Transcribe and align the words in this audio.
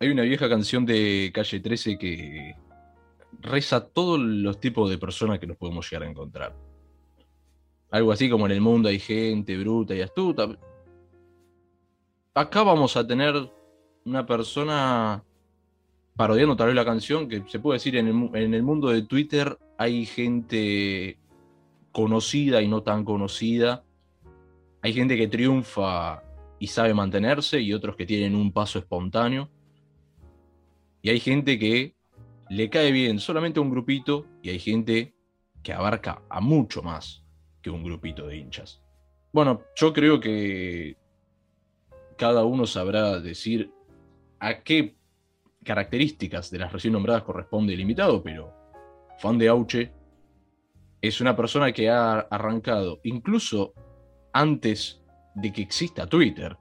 Hay 0.00 0.10
una 0.10 0.22
vieja 0.22 0.48
canción 0.48 0.86
de 0.86 1.32
Calle 1.34 1.58
13 1.58 1.98
que 1.98 2.54
reza 3.40 3.84
todos 3.84 4.20
los 4.20 4.60
tipos 4.60 4.88
de 4.88 4.96
personas 4.96 5.40
que 5.40 5.46
nos 5.46 5.56
podemos 5.56 5.90
llegar 5.90 6.06
a 6.06 6.10
encontrar. 6.10 6.56
Algo 7.90 8.12
así 8.12 8.30
como 8.30 8.46
en 8.46 8.52
el 8.52 8.60
mundo 8.60 8.88
hay 8.88 9.00
gente 9.00 9.58
bruta 9.58 9.96
y 9.96 10.00
astuta. 10.00 10.56
Acá 12.32 12.62
vamos 12.62 12.96
a 12.96 13.04
tener 13.04 13.34
una 14.04 14.24
persona 14.24 15.24
parodiando 16.14 16.54
tal 16.54 16.68
vez 16.68 16.76
la 16.76 16.84
canción, 16.84 17.28
que 17.28 17.42
se 17.48 17.58
puede 17.58 17.76
decir 17.76 17.96
en 17.96 18.06
el, 18.06 18.36
en 18.36 18.54
el 18.54 18.62
mundo 18.62 18.90
de 18.90 19.02
Twitter 19.02 19.58
hay 19.78 20.06
gente 20.06 21.18
conocida 21.90 22.62
y 22.62 22.68
no 22.68 22.84
tan 22.84 23.04
conocida. 23.04 23.84
Hay 24.80 24.92
gente 24.92 25.16
que 25.16 25.26
triunfa 25.26 26.22
y 26.60 26.68
sabe 26.68 26.94
mantenerse 26.94 27.60
y 27.60 27.72
otros 27.72 27.96
que 27.96 28.06
tienen 28.06 28.36
un 28.36 28.52
paso 28.52 28.78
espontáneo. 28.78 29.48
Y 31.02 31.10
hay 31.10 31.20
gente 31.20 31.58
que 31.58 31.96
le 32.48 32.70
cae 32.70 32.92
bien 32.92 33.18
solamente 33.18 33.60
a 33.60 33.62
un 33.62 33.70
grupito 33.70 34.26
y 34.42 34.50
hay 34.50 34.58
gente 34.58 35.14
que 35.62 35.72
abarca 35.72 36.22
a 36.28 36.40
mucho 36.40 36.82
más 36.82 37.24
que 37.62 37.70
un 37.70 37.82
grupito 37.82 38.26
de 38.26 38.36
hinchas. 38.36 38.82
Bueno, 39.32 39.62
yo 39.76 39.92
creo 39.92 40.20
que 40.20 40.96
cada 42.16 42.44
uno 42.44 42.66
sabrá 42.66 43.20
decir 43.20 43.70
a 44.40 44.62
qué 44.62 44.96
características 45.64 46.50
de 46.50 46.58
las 46.58 46.72
recién 46.72 46.94
nombradas 46.94 47.24
corresponde 47.24 47.74
el 47.74 47.80
invitado, 47.80 48.22
pero 48.22 48.54
fan 49.18 49.38
de 49.38 49.48
Auche 49.48 49.92
es 51.00 51.20
una 51.20 51.36
persona 51.36 51.72
que 51.72 51.90
ha 51.90 52.20
arrancado 52.20 53.00
incluso 53.04 53.74
antes 54.32 55.02
de 55.34 55.52
que 55.52 55.62
exista 55.62 56.06
Twitter. 56.06 56.56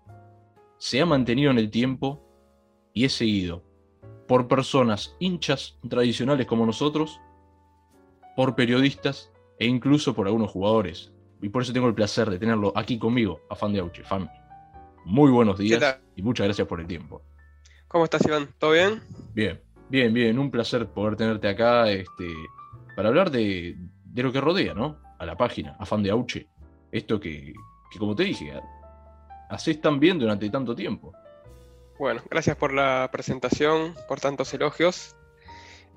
Se 0.78 1.02
ha 1.02 1.06
mantenido 1.06 1.50
en 1.52 1.58
el 1.58 1.72
tiempo 1.72 2.24
y 2.94 3.06
es 3.06 3.14
seguido 3.14 3.67
por 4.28 4.48
personas 4.48 5.16
hinchas 5.20 5.78
tradicionales 5.88 6.46
como 6.46 6.66
nosotros, 6.66 7.20
por 8.36 8.56
periodistas 8.56 9.32
e 9.60 9.66
incluso 9.66 10.14
por 10.14 10.28
algunos 10.28 10.52
jugadores. 10.52 11.12
Y 11.42 11.50
por 11.50 11.62
eso 11.62 11.74
tengo 11.74 11.88
el 11.88 11.94
placer 11.94 12.30
de 12.30 12.40
tenerlo 12.40 12.74
aquí 12.76 13.00
conmigo, 13.00 13.42
a 13.50 13.56
Fan 13.56 13.74
de 13.74 13.80
Auche. 13.80 14.04
Fan, 14.04 14.30
muy 15.06 15.32
buenos 15.32 15.58
días 15.58 16.00
y 16.16 16.22
muchas 16.22 16.46
gracias 16.46 16.68
por 16.68 16.82
el 16.82 16.88
tiempo. 16.88 17.22
¿Cómo 17.88 18.04
estás, 18.04 18.26
Iván? 18.26 18.50
¿Todo 18.58 18.72
bien? 18.72 19.02
Bien, 19.34 19.62
bien, 19.90 20.14
bien. 20.14 20.38
Un 20.38 20.52
placer 20.52 20.88
poder 20.88 21.16
tenerte 21.16 21.48
acá 21.48 21.90
este, 21.90 22.34
para 22.96 23.10
hablar 23.10 23.32
de, 23.32 23.78
lo 24.14 24.32
que 24.32 24.42
rodea, 24.42 24.74
¿no? 24.74 24.98
A 25.20 25.26
la 25.26 25.38
página, 25.38 25.76
a 25.80 25.86
Fan 25.86 26.04
de 26.04 26.10
Auche. 26.12 26.48
Esto 26.92 27.20
que, 27.20 27.54
que 27.92 28.00
como 28.00 28.16
te 28.16 28.24
dije, 28.24 28.54
haces 29.50 29.80
tan 29.80 30.00
bien 30.00 30.20
durante 30.20 30.50
tanto 30.50 30.76
tiempo. 30.76 31.14
Bueno, 32.00 32.22
gracias 32.30 32.56
por 32.56 32.74
la 32.74 33.10
presentación, 33.12 33.96
por 34.08 34.20
tantos 34.20 34.54
elogios. 34.54 35.16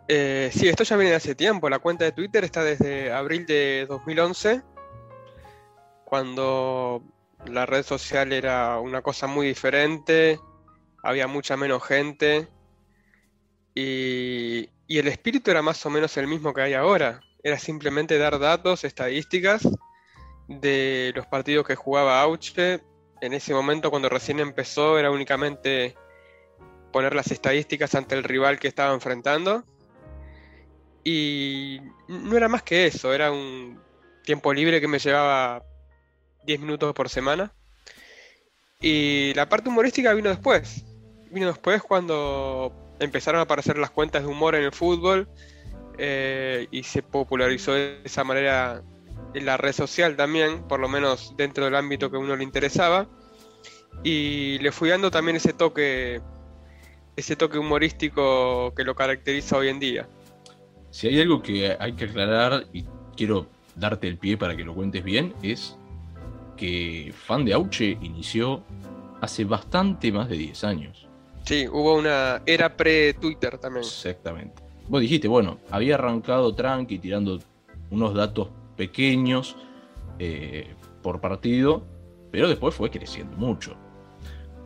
Eh, 0.08 0.50
sí, 0.52 0.68
esto 0.68 0.82
ya 0.82 0.96
viene 0.96 1.10
de 1.10 1.16
hace 1.16 1.34
tiempo. 1.34 1.68
La 1.68 1.78
cuenta 1.78 2.04
de 2.04 2.12
Twitter 2.12 2.42
está 2.42 2.64
desde 2.64 3.12
abril 3.12 3.44
de 3.44 3.86
2011, 3.86 4.62
cuando 6.04 7.02
la 7.46 7.66
red 7.66 7.84
social 7.84 8.32
era 8.32 8.80
una 8.80 9.02
cosa 9.02 9.26
muy 9.26 9.46
diferente, 9.46 10.40
había 11.02 11.26
mucha 11.26 11.56
menos 11.56 11.82
gente 11.84 12.48
y, 13.74 14.68
el 14.88 15.06
espíritu 15.06 15.50
era 15.50 15.62
más 15.62 15.84
o 15.86 15.90
menos 15.90 16.16
el 16.16 16.26
mismo 16.26 16.52
que 16.52 16.62
hay 16.62 16.74
ahora. 16.74 17.20
Era 17.42 17.58
simplemente 17.58 18.18
dar 18.18 18.38
datos, 18.38 18.84
estadísticas 18.84 19.68
de 20.48 21.12
los 21.14 21.26
partidos 21.26 21.66
que 21.66 21.76
jugaba 21.76 22.20
Auche 22.20 22.80
en 23.20 23.32
ese 23.32 23.54
momento 23.54 23.90
cuando 23.90 24.08
recién 24.08 24.40
empezó 24.40 24.98
era 24.98 25.10
únicamente 25.10 25.94
poner 26.92 27.14
las 27.14 27.30
estadísticas 27.30 27.94
ante 27.94 28.14
el 28.14 28.24
rival 28.24 28.58
que 28.58 28.68
estaba 28.68 28.94
enfrentando. 28.94 29.64
Y 31.04 31.80
no 32.08 32.36
era 32.36 32.48
más 32.48 32.62
que 32.62 32.86
eso, 32.86 33.12
era 33.12 33.32
un 33.32 33.80
tiempo 34.24 34.52
libre 34.52 34.80
que 34.80 34.88
me 34.88 34.98
llevaba 34.98 35.64
10 36.44 36.60
minutos 36.60 36.94
por 36.94 37.08
semana. 37.08 37.52
Y 38.80 39.32
la 39.34 39.48
parte 39.48 39.68
humorística 39.68 40.12
vino 40.14 40.30
después. 40.30 40.84
Vino 41.30 41.46
después 41.46 41.82
cuando 41.82 42.72
empezaron 42.98 43.38
a 43.38 43.42
aparecer 43.42 43.78
las 43.78 43.90
cuentas 43.90 44.22
de 44.22 44.28
humor 44.28 44.54
en 44.54 44.64
el 44.64 44.72
fútbol 44.72 45.28
eh, 45.98 46.66
y 46.70 46.82
se 46.82 47.02
popularizó 47.02 47.72
de 47.72 48.00
esa 48.04 48.24
manera 48.24 48.82
la 49.34 49.56
red 49.56 49.72
social 49.72 50.16
también, 50.16 50.62
por 50.66 50.80
lo 50.80 50.88
menos 50.88 51.34
dentro 51.36 51.64
del 51.64 51.74
ámbito 51.74 52.10
que 52.10 52.16
a 52.16 52.20
uno 52.20 52.36
le 52.36 52.44
interesaba. 52.44 53.06
Y 54.02 54.58
le 54.58 54.72
fui 54.72 54.88
dando 54.88 55.10
también 55.10 55.36
ese 55.36 55.52
toque, 55.52 56.20
ese 57.16 57.36
toque 57.36 57.58
humorístico 57.58 58.72
que 58.74 58.84
lo 58.84 58.94
caracteriza 58.94 59.56
hoy 59.56 59.68
en 59.68 59.80
día. 59.80 60.08
Si 60.90 61.06
hay 61.06 61.20
algo 61.20 61.42
que 61.42 61.76
hay 61.78 61.92
que 61.92 62.06
aclarar 62.06 62.66
y 62.72 62.84
quiero 63.16 63.46
darte 63.76 64.08
el 64.08 64.18
pie 64.18 64.36
para 64.36 64.56
que 64.56 64.64
lo 64.64 64.74
cuentes 64.74 65.04
bien, 65.04 65.34
es 65.42 65.76
que 66.56 67.12
Fan 67.26 67.44
de 67.44 67.52
Auche 67.52 67.98
inició 68.00 68.62
hace 69.20 69.44
bastante 69.44 70.10
más 70.12 70.28
de 70.28 70.36
10 70.36 70.64
años. 70.64 71.06
Sí, 71.44 71.66
hubo 71.68 71.96
una 71.96 72.42
era 72.46 72.76
pre-Twitter 72.76 73.58
también. 73.58 73.84
Exactamente. 73.84 74.62
Vos 74.88 75.00
dijiste, 75.00 75.28
bueno, 75.28 75.58
había 75.70 75.94
arrancado 75.94 76.54
tranqui 76.54 76.98
tirando 76.98 77.38
unos 77.90 78.14
datos 78.14 78.48
pequeños 78.80 79.56
eh, 80.18 80.74
por 81.02 81.20
partido, 81.20 81.84
pero 82.32 82.48
después 82.48 82.74
fue 82.74 82.90
creciendo 82.90 83.36
mucho. 83.36 83.76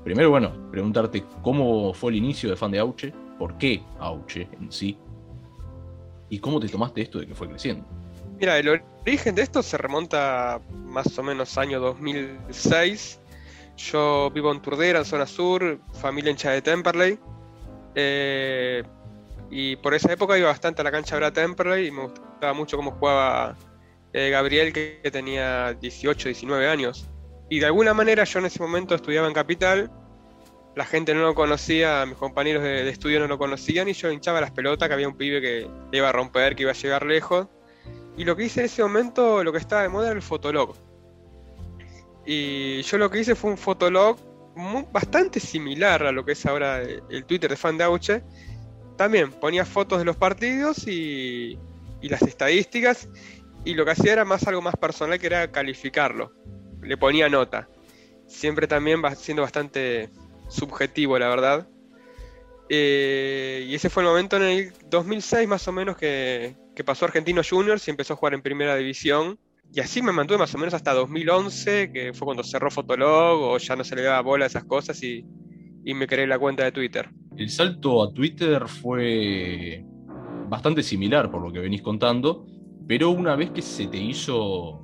Primero, 0.05 0.31
bueno, 0.31 0.53
preguntarte 0.71 1.25
cómo 1.43 1.93
fue 1.93 2.13
el 2.13 2.19
inicio 2.19 2.49
de 2.49 2.55
Fan 2.55 2.71
de 2.71 2.79
Auche, 2.79 3.13
por 3.41 3.59
qué 3.59 3.83
Auche 3.99 4.47
en 4.53 4.71
sí, 4.71 4.97
y 6.31 6.39
cómo 6.39 6.61
te 6.61 6.69
tomaste 6.69 7.03
esto 7.03 7.19
de 7.19 7.27
que 7.27 7.35
fue 7.35 7.49
creciendo. 7.49 7.85
Mira, 8.39 8.57
el 8.57 8.69
origen 9.05 9.35
de 9.35 9.43
esto 9.43 9.65
se 9.65 9.77
remonta 9.79 10.61
más 10.71 11.19
o 11.19 11.23
menos 11.25 11.59
año 11.59 11.81
2006. 11.81 13.19
Yo 13.77 14.31
vivo 14.33 14.53
en 14.53 14.63
Turdera, 14.63 15.05
zona 15.05 15.27
sur, 15.27 15.81
familia 15.93 16.31
hincha 16.31 16.53
de 16.53 16.63
Temperley. 16.63 17.19
Eh, 17.97 18.85
y 19.51 19.75
por 19.75 19.93
esa 19.93 20.13
época 20.13 20.39
iba 20.39 20.49
bastante 20.49 20.83
a 20.83 20.85
la 20.85 20.93
cancha 20.93 21.19
de 21.19 21.33
Temperley 21.33 21.89
y 21.89 21.91
me 21.91 22.03
gustaba 22.03 22.53
mucho 22.53 22.77
cómo 22.77 22.93
jugaba 22.93 23.57
eh, 24.15 24.31
Gabriel, 24.31 24.73
que, 24.73 25.01
tenía 25.11 25.75
18, 25.75 26.29
19 26.29 26.69
años. 26.69 27.11
Y 27.51 27.59
de 27.59 27.67
alguna 27.67 27.95
manera 27.95 28.23
yo 28.23 28.39
en 28.39 28.47
ese 28.47 28.63
momento 28.63 28.95
estudiaba 28.95 29.27
en 29.27 29.35
Capital, 29.35 29.91
la 30.77 30.85
gente 30.85 31.15
no 31.15 31.23
lo 31.23 31.35
conocía, 31.35 32.07
mis 32.07 32.17
compañeros 32.17 32.63
de, 32.63 32.89
estudio 32.89 33.19
no 33.19 33.27
lo 33.27 33.39
conocían 33.39 33.89
y 33.89 33.93
yo 33.93 34.11
hinchaba 34.13 34.41
las 34.41 34.53
pelotas, 34.53 34.89
que 34.89 34.95
había 34.95 35.09
un 35.09 35.17
pibe 35.17 35.41
que 35.41 35.69
iba 35.93 36.09
a 36.09 36.13
romper, 36.13 36.55
que 36.55 36.63
iba 36.63 36.71
a 36.71 36.75
llegar 36.75 37.05
lejos. 37.05 37.49
Y 38.17 38.25
lo 38.25 38.37
que 38.37 38.45
hice 38.45 38.61
en 38.61 38.67
ese 38.67 38.83
momento, 38.83 39.43
lo 39.43 39.51
que 39.51 39.59
estaba 39.59 39.83
de 39.83 39.89
moda 39.89 40.07
era 40.07 40.17
el 40.17 40.23
fotolog. 40.23 40.77
Y 42.25 42.83
yo 42.83 42.99
lo 42.99 43.11
que 43.11 43.19
hice 43.19 43.35
fue 43.35 43.51
un 43.51 43.59
fotolog 43.59 44.17
bastante 44.93 45.41
similar 45.41 46.05
a 46.05 46.13
lo 46.13 46.25
que 46.25 46.33
es 46.33 46.47
ahora 46.47 46.81
el 46.81 47.25
Twitter 47.25 47.51
de 47.51 47.57
Fan 47.57 47.79
de 47.79 47.85
Auche. 47.85 48.23
También 48.97 49.33
ponía 49.33 49.65
fotos 49.65 49.99
de 49.99 50.05
los 50.05 50.17
partidos 50.17 50.87
y, 50.87 51.59
y 52.01 52.09
las 52.09 52.23
estadísticas 52.23 53.09
y 53.65 53.75
lo 53.75 53.85
que 53.85 53.93
hacía 53.93 54.13
era 54.13 54.25
más 54.25 54.47
algo 54.47 54.63
más 54.63 54.77
personal 54.77 55.19
que 55.19 55.27
era 55.27 55.51
calificarlo. 55.51 56.33
Le 56.83 56.97
ponía 56.97 57.29
nota. 57.29 57.69
Siempre 58.27 58.67
también 58.67 59.01
siendo 59.17 59.43
bastante 59.43 60.11
subjetivo, 60.49 61.19
la 61.19 61.29
verdad. 61.29 61.69
Eh, 62.69 63.67
y 63.69 63.75
ese 63.75 63.91
fue 63.91 64.03
el 64.03 64.09
momento 64.09 64.37
en 64.37 64.43
el 64.43 64.73
2006 64.89 65.47
más 65.49 65.69
o 65.69 65.73
menos 65.73 65.97
que, 65.97 66.57
pasó 66.85 67.05
Argentino 67.05 67.43
Juniors 67.49 67.87
y 67.87 67.91
empezó 67.91 68.15
a 68.15 68.17
jugar 68.17 68.35
en 68.35 68.43
primera 68.43 68.77
división. 68.77 69.39
Y 69.73 69.81
así 69.81 70.03
me 70.03 70.13
mantuve 70.13 70.39
más 70.39 70.55
o 70.55 70.59
menos 70.59 70.75
hasta 70.75 70.93
2011, 70.93 71.91
que 71.91 72.13
fue 72.13 72.27
cuando 72.27 72.45
cerró 72.45 72.71
Fotolog 72.71 73.41
o 73.41 73.59
ya 73.59 73.75
no 73.77 73.83
se 73.83 73.97
le 73.97 74.03
daba 74.03 74.21
bola 74.21 74.45
a 74.45 74.49
esas 74.49 74.65
cosas 74.65 75.03
y, 75.03 75.25
y 75.85 75.95
me 75.95 76.07
creé 76.07 76.27
la 76.27 76.39
cuenta 76.39 76.65
de 76.65 76.73
Twitter. 76.73 77.09
El 77.37 77.51
salto 77.51 78.03
a 78.03 78.13
Twitter 78.13 78.69
fue 78.69 79.85
bastante 80.49 80.83
similar 80.83 81.31
por 81.31 81.43
lo 81.43 81.53
que 81.53 81.59
venís 81.59 81.83
contando. 81.83 82.47
Pero 82.87 83.11
una 83.11 83.35
vez 83.37 83.51
que 83.51 83.63
se 83.63 83.87
te 83.87 83.97
hizo 83.97 84.81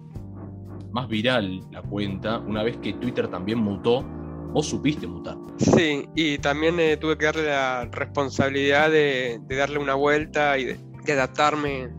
más 0.93 1.08
viral 1.08 1.61
la 1.70 1.82
cuenta, 1.82 2.38
una 2.38 2.62
vez 2.62 2.76
que 2.79 2.94
Twitter 2.94 3.29
también 3.29 3.58
mutó, 3.58 4.02
vos 4.52 4.67
supiste 4.67 5.06
mutar. 5.06 5.37
Sí, 5.58 6.08
y 6.14 6.38
también 6.38 6.81
eh, 6.81 6.97
tuve 6.97 7.19
que 7.19 7.26
darle 7.26 7.44
la 7.44 7.85
responsabilidad 7.93 8.91
de, 8.91 9.41
darle 9.49 9.79
una 9.79 9.94
vuelta 9.94 10.58
y 10.58 10.64
de, 10.64 10.79
adaptarme 11.12 11.91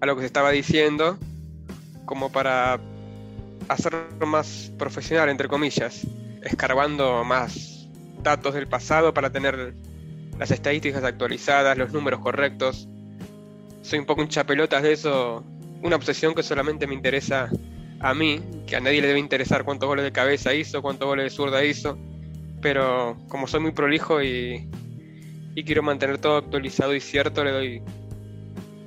a 0.00 0.06
lo 0.06 0.14
que 0.14 0.22
se 0.22 0.26
estaba 0.26 0.50
diciendo, 0.50 1.18
como 2.06 2.32
para 2.32 2.80
hacerlo 3.68 4.26
más 4.26 4.72
profesional, 4.78 5.28
entre 5.28 5.46
comillas, 5.46 6.06
escarbando 6.42 7.22
más 7.24 7.88
datos 8.22 8.54
del 8.54 8.66
pasado 8.66 9.12
para 9.12 9.30
tener 9.30 9.74
las 10.38 10.50
estadísticas 10.50 11.04
actualizadas, 11.04 11.76
los 11.76 11.92
números 11.92 12.20
correctos 12.20 12.88
soy 13.84 13.98
un 13.98 14.06
poco 14.06 14.22
un 14.22 14.28
chapelotas 14.28 14.82
de 14.82 14.92
eso, 14.92 15.44
una 15.82 15.96
obsesión 15.96 16.34
que 16.34 16.42
solamente 16.42 16.86
me 16.86 16.94
interesa 16.94 17.50
a 18.00 18.14
mí, 18.14 18.40
que 18.66 18.76
a 18.76 18.80
nadie 18.80 19.02
le 19.02 19.08
debe 19.08 19.18
interesar 19.18 19.62
cuántos 19.62 19.86
goles 19.86 20.06
de 20.06 20.10
cabeza 20.10 20.54
hizo, 20.54 20.80
cuántos 20.80 21.06
goles 21.06 21.24
de 21.24 21.30
zurda 21.30 21.62
hizo, 21.62 21.98
pero 22.62 23.18
como 23.28 23.46
soy 23.46 23.60
muy 23.60 23.72
prolijo 23.72 24.22
y, 24.22 24.70
y 25.54 25.64
quiero 25.64 25.82
mantener 25.82 26.16
todo 26.16 26.38
actualizado 26.38 26.94
y 26.94 27.00
cierto, 27.00 27.44
le 27.44 27.50
doy 27.50 27.82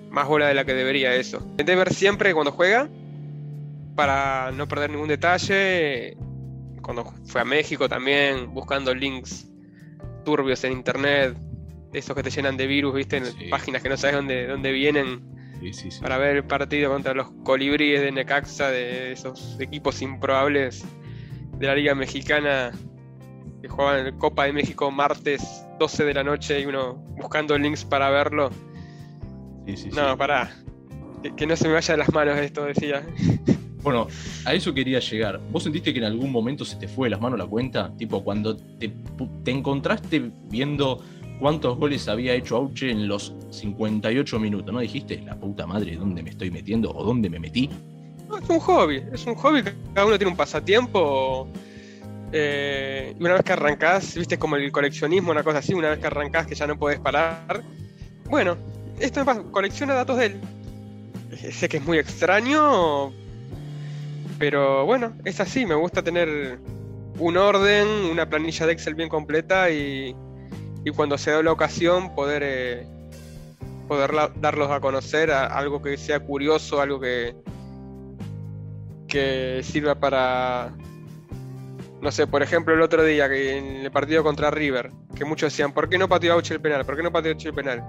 más 0.09 0.27
bola 0.27 0.47
de 0.47 0.55
la 0.55 0.65
que 0.65 0.73
debería 0.73 1.13
eso. 1.13 1.45
Intenté 1.51 1.75
ver 1.75 1.93
siempre 1.93 2.33
cuando 2.33 2.51
juega 2.51 2.89
para 3.95 4.51
no 4.51 4.67
perder 4.67 4.89
ningún 4.89 5.09
detalle. 5.09 6.17
Cuando 6.81 7.05
fue 7.25 7.41
a 7.41 7.45
México 7.45 7.87
también, 7.87 8.51
buscando 8.51 8.95
links 8.95 9.47
turbios 10.25 10.63
en 10.63 10.71
internet, 10.71 11.37
esos 11.93 12.15
que 12.15 12.23
te 12.23 12.29
llenan 12.29 12.57
de 12.57 12.67
virus, 12.67 12.93
viste, 12.93 13.17
en 13.17 13.49
páginas 13.49 13.81
que 13.81 13.89
no 13.89 13.97
sabes 13.97 14.15
dónde, 14.15 14.47
dónde 14.47 14.71
vienen. 14.71 15.21
para 16.01 16.17
ver 16.17 16.37
el 16.37 16.43
partido 16.43 16.91
contra 16.91 17.13
los 17.13 17.29
colibríes 17.43 18.01
de 18.01 18.11
Necaxa, 18.11 18.69
de 18.69 19.13
esos 19.13 19.57
equipos 19.59 20.01
improbables 20.01 20.85
de 21.57 21.67
la 21.67 21.75
Liga 21.75 21.95
Mexicana 21.95 22.71
que 23.61 23.67
juegan 23.67 24.07
en 24.07 24.17
Copa 24.17 24.45
de 24.45 24.53
México 24.53 24.91
martes 24.91 25.65
12 25.79 26.05
de 26.05 26.13
la 26.13 26.23
noche 26.23 26.59
y 26.59 26.65
uno 26.65 26.95
buscando 27.17 27.57
links 27.57 27.85
para 27.85 28.09
verlo. 28.09 28.51
no, 29.93 30.17
pará. 30.17 30.51
Que, 31.35 31.47
no 31.47 31.55
se 31.55 31.67
me 31.67 31.73
vaya 31.73 31.93
de 31.93 31.97
las 31.97 32.13
manos 32.13 32.37
esto, 32.37 32.65
decía. 32.65 33.05
Bueno, 33.83 34.07
a 34.43 34.53
eso 34.53 34.73
quería 34.73 34.99
llegar. 34.99 35.39
¿Vos 35.49 35.63
sentiste 35.63 35.93
que 35.93 35.99
en 35.99 36.05
algún 36.05 36.29
momento 36.29 36.65
se 36.65 36.75
te 36.75 36.89
fue 36.89 37.05
de 37.05 37.11
las 37.11 37.21
manos 37.21 37.39
la 37.39 37.45
cuenta? 37.45 37.95
Tipo, 37.95 38.21
cuando 38.21 38.57
te, 38.57 38.91
te 39.45 39.51
encontraste 39.51 40.29
viendo 40.49 41.01
cuántos 41.39 41.77
goles 41.77 42.07
había 42.07 42.33
hecho 42.33 42.57
Auche 42.57 42.91
en 42.91 43.07
los 43.07 43.33
58 43.51 44.39
minutos, 44.39 44.73
¿no? 44.73 44.79
Dijiste, 44.79 45.21
la 45.21 45.35
puta 45.35 45.65
madre, 45.65 45.95
¿dónde 45.95 46.23
me 46.23 46.31
estoy 46.31 46.51
metiendo 46.51 46.91
o 46.91 47.03
dónde 47.03 47.29
me 47.29 47.39
metí? 47.39 47.69
No, 48.27 48.37
es 48.37 48.49
un 48.49 48.59
hobby, 48.59 49.03
es 49.13 49.25
un 49.25 49.35
hobby 49.35 49.63
cada 49.93 50.05
uno 50.05 50.17
tiene 50.17 50.31
un 50.31 50.37
pasatiempo. 50.37 51.47
Eh, 52.33 53.15
una 53.19 53.33
vez 53.33 53.43
que 53.43 53.53
arrancás, 53.53 54.15
viste 54.15 54.37
como 54.37 54.57
el 54.57 54.71
coleccionismo, 54.71 55.31
una 55.31 55.43
cosa 55.43 55.59
así, 55.59 55.73
una 55.73 55.89
vez 55.89 55.99
que 55.99 56.07
arrancás 56.07 56.45
que 56.47 56.55
ya 56.55 56.67
no 56.67 56.77
podés 56.77 56.99
parar. 56.99 57.63
Bueno, 58.25 58.57
esto 58.99 59.21
me 59.21 59.25
pasa, 59.25 59.43
colecciona 59.43 59.93
datos 59.93 60.17
de 60.17 60.25
él. 60.25 60.41
Sé 61.51 61.69
que 61.69 61.77
es 61.77 61.85
muy 61.85 61.99
extraño, 61.99 63.13
pero 64.39 64.85
bueno, 64.85 65.13
es 65.23 65.39
así, 65.39 65.65
me 65.65 65.75
gusta 65.75 66.03
tener 66.03 66.59
un 67.19 67.37
orden, 67.37 67.87
una 68.11 68.27
planilla 68.27 68.65
de 68.65 68.73
Excel 68.73 68.95
bien 68.95 69.09
completa 69.09 69.69
y, 69.71 70.15
y 70.87 70.91
cuando 70.91 71.17
se 71.17 71.31
da 71.31 71.43
la 71.43 71.51
ocasión 71.51 72.15
poder, 72.15 72.43
eh, 72.45 72.87
poder 73.89 74.09
darlos 74.39 74.71
a 74.71 74.79
conocer, 74.79 75.31
a, 75.31 75.47
algo 75.47 75.81
que 75.81 75.97
sea 75.97 76.21
curioso, 76.21 76.79
algo 76.79 76.97
que, 76.97 77.35
que 79.05 79.59
sirva 79.63 79.95
para, 79.95 80.71
no 82.01 82.09
sé, 82.09 82.25
por 82.25 82.41
ejemplo 82.41 82.73
el 82.73 82.81
otro 82.81 83.03
día 83.03 83.27
que 83.27 83.57
en 83.57 83.65
el 83.83 83.91
partido 83.91 84.23
contra 84.23 84.49
River, 84.49 84.91
que 85.13 85.25
muchos 85.25 85.51
decían, 85.51 85.73
¿por 85.73 85.89
qué 85.89 85.97
no 85.97 86.07
pateó 86.07 86.31
Auche 86.31 86.53
el 86.53 86.61
penal? 86.61 86.85
¿Por 86.85 86.95
qué 86.95 87.03
no 87.03 87.11
pateó 87.11 87.33
Auche 87.33 87.49
el 87.49 87.53
penal? 87.55 87.83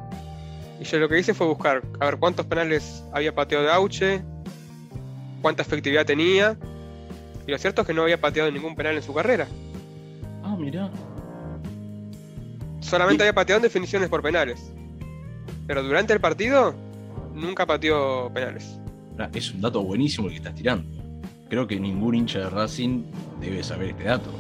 Y 0.81 0.85
yo 0.85 0.99
lo 0.99 1.09
que 1.09 1.21
hice 1.21 1.35
fue 1.35 1.47
buscar, 1.47 1.83
a 2.01 2.05
ver 2.07 2.17
cuántos 2.17 2.47
penales 2.47 3.05
había 3.13 3.33
pateado 3.33 3.71
Auche, 3.71 4.25
cuánta 5.41 5.63
efectividad 5.63 6.05
tenía, 6.05 6.57
y 7.47 7.53
lo 7.53 7.59
cierto 7.59 7.83
es 7.83 7.87
que 7.87 7.95
no 7.95 8.03
había 8.03 8.21
pateado 8.21 8.51
ningún 8.51 8.75
penal 8.75 8.97
en 8.97 9.05
su 9.05 9.15
carrera. 9.15 9.47
Ah, 10.43 10.57
mirá. 10.59 10.91
Solamente 12.81 13.25
había 13.25 13.35
pateado 13.35 13.59
en 13.59 13.63
definiciones 13.63 14.09
por 14.09 14.23
penales. 14.23 14.73
Pero 15.67 15.83
durante 15.83 16.13
el 16.13 16.21
partido, 16.21 16.75
nunca 17.35 17.67
pateó 17.67 18.33
penales. 18.33 18.79
Es 19.33 19.53
un 19.53 19.61
dato 19.61 19.83
buenísimo 19.83 20.29
el 20.29 20.33
que 20.33 20.39
estás 20.39 20.55
tirando. 20.55 20.89
Creo 21.49 21.67
que 21.67 21.79
ningún 21.81 22.15
hincha 22.15 22.41
de 22.41 22.51
Racing 22.51 23.05
debe 23.41 23.63
saber 23.63 23.91
este 23.91 24.05
dato. 24.05 24.31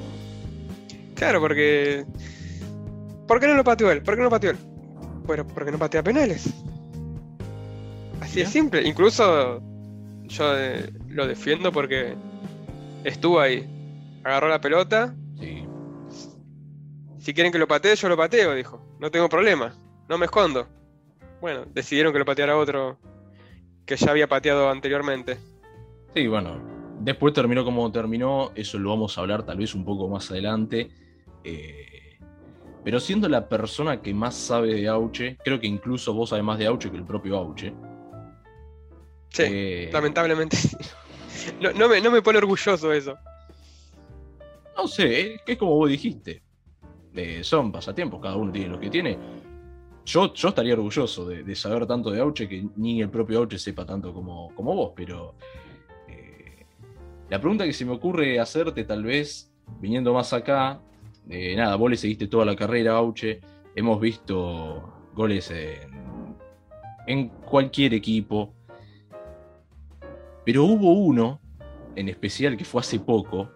Claro, 1.15 1.41
porque. 1.41 2.05
¿Por 3.27 3.41
qué 3.41 3.47
no 3.47 3.55
lo 3.55 3.65
pateó 3.65 3.91
él? 3.91 4.03
¿Por 4.03 4.17
qué 4.17 4.23
no 4.23 4.31
pateó 4.31 4.51
él? 4.51 4.57
Bueno, 5.27 5.47
porque 5.47 5.73
no 5.73 5.79
patea 5.79 6.03
penales. 6.03 6.49
Así 8.21 8.41
es 8.41 8.49
simple. 8.49 8.87
Incluso 8.87 9.61
yo 10.25 10.59
eh, 10.59 10.93
lo 11.09 11.27
defiendo 11.27 11.73
porque 11.73 12.15
estuvo 13.05 13.41
ahí. 13.41 13.67
Agarró 14.25 14.49
la 14.49 14.61
pelota, 14.61 15.15
si 17.29 17.35
quieren 17.35 17.53
que 17.53 17.59
lo 17.59 17.69
patee, 17.69 17.95
yo 17.95 18.09
lo 18.09 18.17
pateo, 18.17 18.55
dijo. 18.55 18.81
No 18.99 19.11
tengo 19.11 19.29
problema, 19.29 19.75
no 20.09 20.17
me 20.17 20.25
escondo. 20.25 20.67
Bueno, 21.43 21.67
decidieron 21.67 22.11
que 22.11 22.19
lo 22.19 22.25
pateara 22.25 22.57
otro 22.57 22.99
que 23.85 23.97
ya 23.97 24.13
había 24.13 24.27
pateado 24.27 24.71
anteriormente. 24.71 25.37
Sí, 26.15 26.27
bueno, 26.27 26.59
después 27.01 27.35
terminó 27.35 27.67
como 27.67 27.93
terminó, 27.93 28.51
eso 28.55 28.79
lo 28.79 28.89
vamos 28.89 29.19
a 29.19 29.21
hablar 29.21 29.45
tal 29.45 29.59
vez 29.59 29.75
un 29.75 29.85
poco 29.85 30.09
más 30.09 30.31
adelante. 30.31 30.89
Eh, 31.45 32.19
pero 32.83 32.99
siendo 32.99 33.29
la 33.29 33.47
persona 33.47 34.01
que 34.01 34.15
más 34.15 34.35
sabe 34.35 34.73
de 34.73 34.89
Auche, 34.89 35.37
creo 35.45 35.61
que 35.61 35.67
incluso 35.67 36.15
vos 36.15 36.31
sabés 36.31 36.47
más 36.47 36.59
de 36.59 36.65
Auche 36.65 36.91
que 36.91 36.97
el 36.97 37.05
propio 37.05 37.37
Auche. 37.37 37.75
Sí, 39.29 39.43
eh, 39.45 39.91
lamentablemente. 39.93 40.57
no, 41.61 41.73
no, 41.73 41.91
me, 41.91 42.01
no 42.01 42.11
me 42.11 42.23
pone 42.23 42.39
orgulloso 42.39 42.91
eso. 42.91 43.19
No 44.75 44.89
sé, 44.89 45.43
es 45.47 45.59
como 45.59 45.75
vos 45.75 45.91
dijiste 45.91 46.48
son 47.43 47.73
pasatiempos, 47.73 48.21
cada 48.21 48.37
uno 48.37 48.53
tiene 48.53 48.69
lo 48.69 48.81
que 48.81 48.91
tiene. 48.91 49.19
Yo, 50.05 50.33
yo 50.33 50.49
estaría 50.49 50.75
orgulloso 50.75 51.27
de, 51.27 51.55
saber 51.55 51.87
tanto 51.87 52.11
de 52.11 52.21
Auche 52.21 52.49
que 52.49 52.67
ni 52.77 53.03
el 53.03 53.11
propio 53.11 53.41
Auche 53.41 53.59
sepa 53.59 53.85
tanto 53.85 54.15
como, 54.15 54.55
como 54.55 54.75
vos, 54.75 54.93
pero 54.97 55.35
eh, 56.09 56.65
la 57.29 57.39
pregunta 57.39 57.65
que 57.65 57.73
se 57.73 57.85
me 57.85 57.93
ocurre 57.93 58.41
hacerte 58.41 58.85
tal 58.85 59.05
vez, 59.05 59.53
viniendo 59.81 60.15
más 60.15 60.33
acá, 60.33 60.81
eh, 61.29 61.55
nada, 61.57 61.77
vos 61.77 61.91
le 61.91 61.97
seguiste 61.97 62.27
toda 62.27 62.47
la 62.47 62.57
carrera 62.57 62.97
Auche, 62.97 63.41
hemos 63.75 64.01
visto 64.01 65.11
goles 65.15 65.53
en 67.07 67.29
cualquier 67.29 67.93
equipo, 67.93 68.55
pero 70.45 70.65
hubo 70.65 70.93
uno 70.93 71.41
en 71.97 72.09
especial 72.09 72.57
que 72.57 72.65
fue 72.65 72.81
hace 72.81 73.01
poco, 73.01 73.51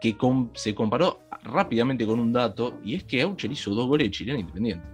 que 0.00 0.16
se 0.54 0.74
comparó 0.74 1.20
rápidamente 1.44 2.06
con 2.06 2.18
un 2.18 2.32
dato, 2.32 2.80
y 2.82 2.94
es 2.96 3.04
que 3.04 3.22
Aucher 3.22 3.52
hizo 3.52 3.70
dos 3.70 3.86
goles 3.86 4.08
de 4.08 4.10
chilena 4.10 4.40
independiente. 4.40 4.86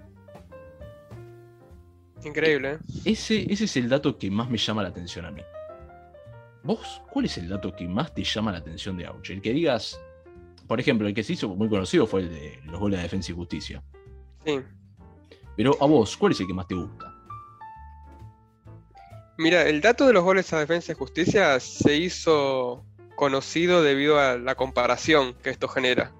Increíble, 2.24 2.72
¿eh? 2.72 2.78
Ese, 3.04 3.50
ese 3.50 3.64
es 3.64 3.76
el 3.76 3.88
dato 3.88 4.18
que 4.18 4.30
más 4.30 4.50
me 4.50 4.58
llama 4.58 4.82
la 4.82 4.90
atención 4.90 5.24
a 5.24 5.30
mí. 5.30 5.40
¿Vos 6.62 7.00
cuál 7.10 7.24
es 7.24 7.38
el 7.38 7.48
dato 7.48 7.74
que 7.74 7.88
más 7.88 8.12
te 8.14 8.22
llama 8.22 8.52
la 8.52 8.58
atención 8.58 8.96
de 8.98 9.06
Aucher? 9.06 9.36
El 9.36 9.42
que 9.42 9.52
digas, 9.52 9.98
por 10.66 10.78
ejemplo, 10.78 11.08
el 11.08 11.14
que 11.14 11.22
se 11.22 11.32
hizo 11.32 11.48
muy 11.48 11.68
conocido 11.68 12.06
fue 12.06 12.20
el 12.20 12.30
de 12.30 12.60
los 12.66 12.78
goles 12.78 12.98
de 12.98 13.04
defensa 13.04 13.32
y 13.32 13.34
justicia. 13.34 13.82
Sí. 14.44 14.60
Pero 15.56 15.76
a 15.80 15.86
vos, 15.86 16.16
¿cuál 16.16 16.32
es 16.32 16.40
el 16.40 16.46
que 16.46 16.54
más 16.54 16.66
te 16.66 16.74
gusta? 16.74 17.14
Mira, 19.38 19.66
el 19.66 19.80
dato 19.80 20.06
de 20.06 20.12
los 20.12 20.22
goles 20.22 20.52
a 20.52 20.58
defensa 20.58 20.92
y 20.92 20.94
justicia 20.96 21.58
se 21.60 21.96
hizo 21.96 22.84
conocido 23.16 23.82
debido 23.82 24.18
a 24.18 24.36
la 24.36 24.54
comparación 24.54 25.34
que 25.42 25.48
esto 25.48 25.66
genera. 25.66 26.12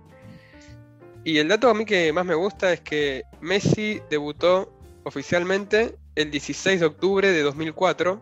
Y 1.24 1.38
el 1.38 1.48
dato 1.48 1.68
a 1.68 1.74
mí 1.74 1.84
que 1.84 2.12
más 2.12 2.24
me 2.24 2.34
gusta 2.34 2.72
es 2.72 2.80
que 2.80 3.24
Messi 3.40 4.00
debutó 4.08 4.72
oficialmente 5.04 5.96
el 6.14 6.30
16 6.30 6.80
de 6.80 6.86
octubre 6.86 7.30
de 7.30 7.42
2004 7.42 8.20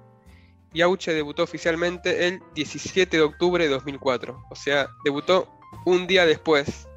y 0.72 0.82
Auche 0.82 1.14
debutó 1.14 1.44
oficialmente 1.44 2.28
el 2.28 2.40
17 2.54 3.16
de 3.16 3.22
octubre 3.22 3.64
de 3.64 3.70
2004. 3.70 4.44
O 4.50 4.54
sea, 4.54 4.88
debutó 5.04 5.48
un 5.86 6.06
día 6.06 6.26
después. 6.26 6.88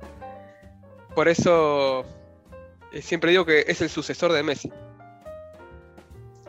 Por 1.15 1.27
eso 1.27 2.03
eh, 2.91 3.01
siempre 3.01 3.31
digo 3.31 3.45
que 3.45 3.65
es 3.67 3.81
el 3.81 3.89
sucesor 3.89 4.33
de 4.33 4.43
Messi. 4.43 4.71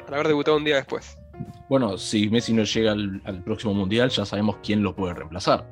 Al 0.07 0.15
haber 0.15 0.29
debutado 0.29 0.57
un 0.57 0.65
día 0.65 0.77
después. 0.77 1.17
Bueno, 1.69 1.97
si 1.97 2.29
Messi 2.29 2.53
no 2.53 2.65
llega 2.65 2.93
al, 2.93 3.43
próximo 3.45 3.75
mundial, 3.75 4.11
ya 4.11 4.27
sabemos 4.27 4.57
quién 4.63 4.83
lo 4.83 4.95
puede 4.95 5.15
reemplazar. 5.15 5.67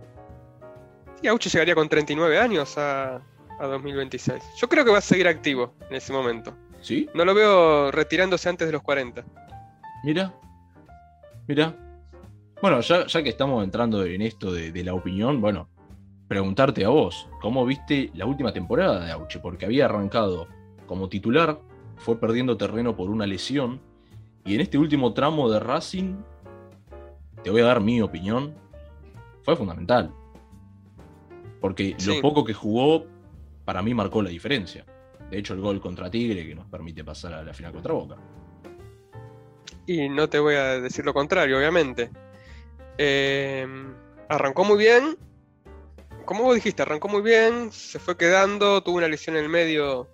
Y 1.23 1.27
Auche 1.27 1.51
llegaría 1.51 1.75
con 1.75 1.89
39 1.89 2.39
años 2.39 2.79
a, 2.79 3.21
a 3.61 3.67
2026. 3.67 4.43
Yo 4.57 4.69
creo 4.69 4.85
que 4.85 4.91
va 4.91 4.99
a 4.99 5.03
seguir 5.03 5.29
activo 5.29 5.75
en 5.89 5.97
ese 5.97 6.13
momento. 6.13 6.57
¿Sí? 6.81 7.09
No 7.15 7.25
lo 7.25 7.35
veo 7.35 7.91
retirándose 7.91 8.49
antes 8.49 8.67
de 8.67 8.73
los 8.73 8.83
40. 8.83 9.23
Mira, 10.03 10.35
mira. 11.47 11.77
Bueno, 12.63 12.81
ya, 12.81 13.07
que 13.07 13.29
estamos 13.29 13.63
entrando 13.65 14.05
en 14.05 14.23
esto 14.23 14.53
de, 14.53 14.85
la 14.85 14.95
opinión, 14.95 15.41
bueno, 15.41 15.69
preguntarte 16.29 16.85
a 16.85 16.89
vos, 16.89 17.29
¿cómo 17.41 17.65
viste 17.65 18.11
la 18.15 18.27
última 18.27 18.53
temporada 18.53 19.05
de 19.05 19.13
Auche? 19.13 19.41
Porque 19.41 19.65
había 19.65 19.87
arrancado 19.87 20.47
como 20.87 21.09
titular, 21.09 21.59
fue 21.97 22.19
perdiendo 22.19 22.57
terreno 22.57 22.97
por 22.97 23.09
una 23.09 23.27
lesión, 23.27 23.81
y 24.45 24.55
en 24.55 24.61
este 24.61 24.77
último 24.77 25.15
tramo 25.15 25.51
de 25.51 25.61
Racing, 25.61 26.17
te 27.43 27.51
voy 27.51 27.63
a 27.63 27.67
dar 27.67 27.81
mi 27.81 28.03
opinión, 28.03 28.55
fue 29.43 29.57
fundamental. 29.57 30.13
Porque 31.63 31.97
lo 32.07 32.21
poco 32.21 32.45
que 32.45 32.55
jugó 32.55 33.07
para 33.71 33.83
mí 33.83 33.95
marcó 33.95 34.21
la 34.21 34.31
diferencia. 34.31 34.85
De 35.31 35.39
hecho, 35.39 35.55
el 35.55 35.61
gol 35.61 35.81
contra 35.81 36.11
Tigre 36.11 36.45
que 36.45 36.57
nos 36.57 36.67
permite 36.67 37.05
pasar 37.05 37.35
a 37.35 37.45
la 37.45 37.55
final 37.55 37.73
contra 37.73 37.93
Boca. 37.93 38.17
Y 39.87 40.09
no 40.09 40.29
te 40.29 40.41
voy 40.41 40.57
a 40.57 40.81
decir 40.81 41.05
lo 41.05 41.15
contrario, 41.15 41.57
obviamente. 41.57 42.11
Eh, 42.99 43.65
arrancó 44.29 44.65
muy 44.65 44.77
bien. 44.77 45.17
Como 46.25 46.43
vos 46.43 46.57
dijiste, 46.57 46.83
arrancó 46.83 47.07
muy 47.07 47.23
bien, 47.23 47.71
se 47.71 48.01
fue 48.01 48.17
quedando, 48.17 48.83
tuvo 48.83 48.97
una 48.97 49.07
lesión 49.07 49.37
en 49.37 49.45
el 49.45 49.49
medio 49.49 50.09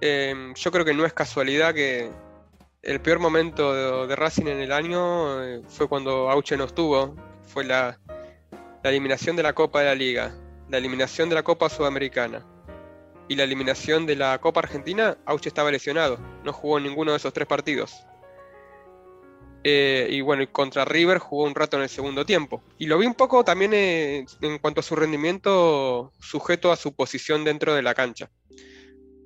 em, 0.00 0.54
yo 0.54 0.72
creo 0.72 0.84
que 0.84 0.92
no 0.92 1.06
es 1.06 1.12
casualidad 1.12 1.72
que 1.72 2.10
el 2.82 3.00
peor 3.00 3.20
momento 3.20 4.08
de, 4.08 4.16
Racing 4.16 4.48
en 4.48 4.58
el 4.58 4.72
año 4.72 5.40
eh, 5.40 5.62
fue 5.68 5.86
cuando 5.86 6.28
Auche 6.30 6.56
no 6.56 6.64
estuvo. 6.64 7.14
Fue 7.46 7.62
la 7.62 7.96
eliminación 8.82 9.36
de 9.36 9.44
la 9.44 9.52
Copa 9.52 9.78
de 9.78 9.86
la 9.86 9.94
Liga, 9.94 10.34
la 10.68 10.78
eliminación 10.78 11.28
de 11.28 11.34
la 11.34 11.42
Copa 11.42 11.68
Sudamericana 11.68 12.44
y 13.28 13.36
la 13.36 13.44
eliminación 13.44 14.06
de 14.06 14.16
la 14.16 14.38
Copa 14.40 14.60
Argentina, 14.60 15.16
Auche 15.24 15.48
estaba 15.48 15.70
lesionado. 15.70 16.18
No 16.44 16.52
jugó 16.52 16.78
ninguno 16.78 17.12
de 17.12 17.16
esos 17.16 17.32
tres 17.32 17.46
partidos. 17.46 18.06
Eh, 19.66 20.08
y 20.10 20.20
bueno, 20.20 20.44
contra 20.52 20.84
River 20.84 21.18
jugó 21.18 21.44
un 21.44 21.54
rato 21.54 21.78
en 21.78 21.84
el 21.84 21.88
segundo 21.88 22.26
tiempo. 22.26 22.62
Y 22.78 22.86
lo 22.86 22.98
vi 22.98 23.06
un 23.06 23.14
poco 23.14 23.44
también 23.44 23.72
eh, 23.72 24.26
en 24.42 24.58
cuanto 24.58 24.80
a 24.80 24.82
su 24.82 24.94
rendimiento 24.94 26.12
sujeto 26.20 26.70
a 26.70 26.76
su 26.76 26.94
posición 26.94 27.44
dentro 27.44 27.74
de 27.74 27.82
la 27.82 27.94
cancha. 27.94 28.30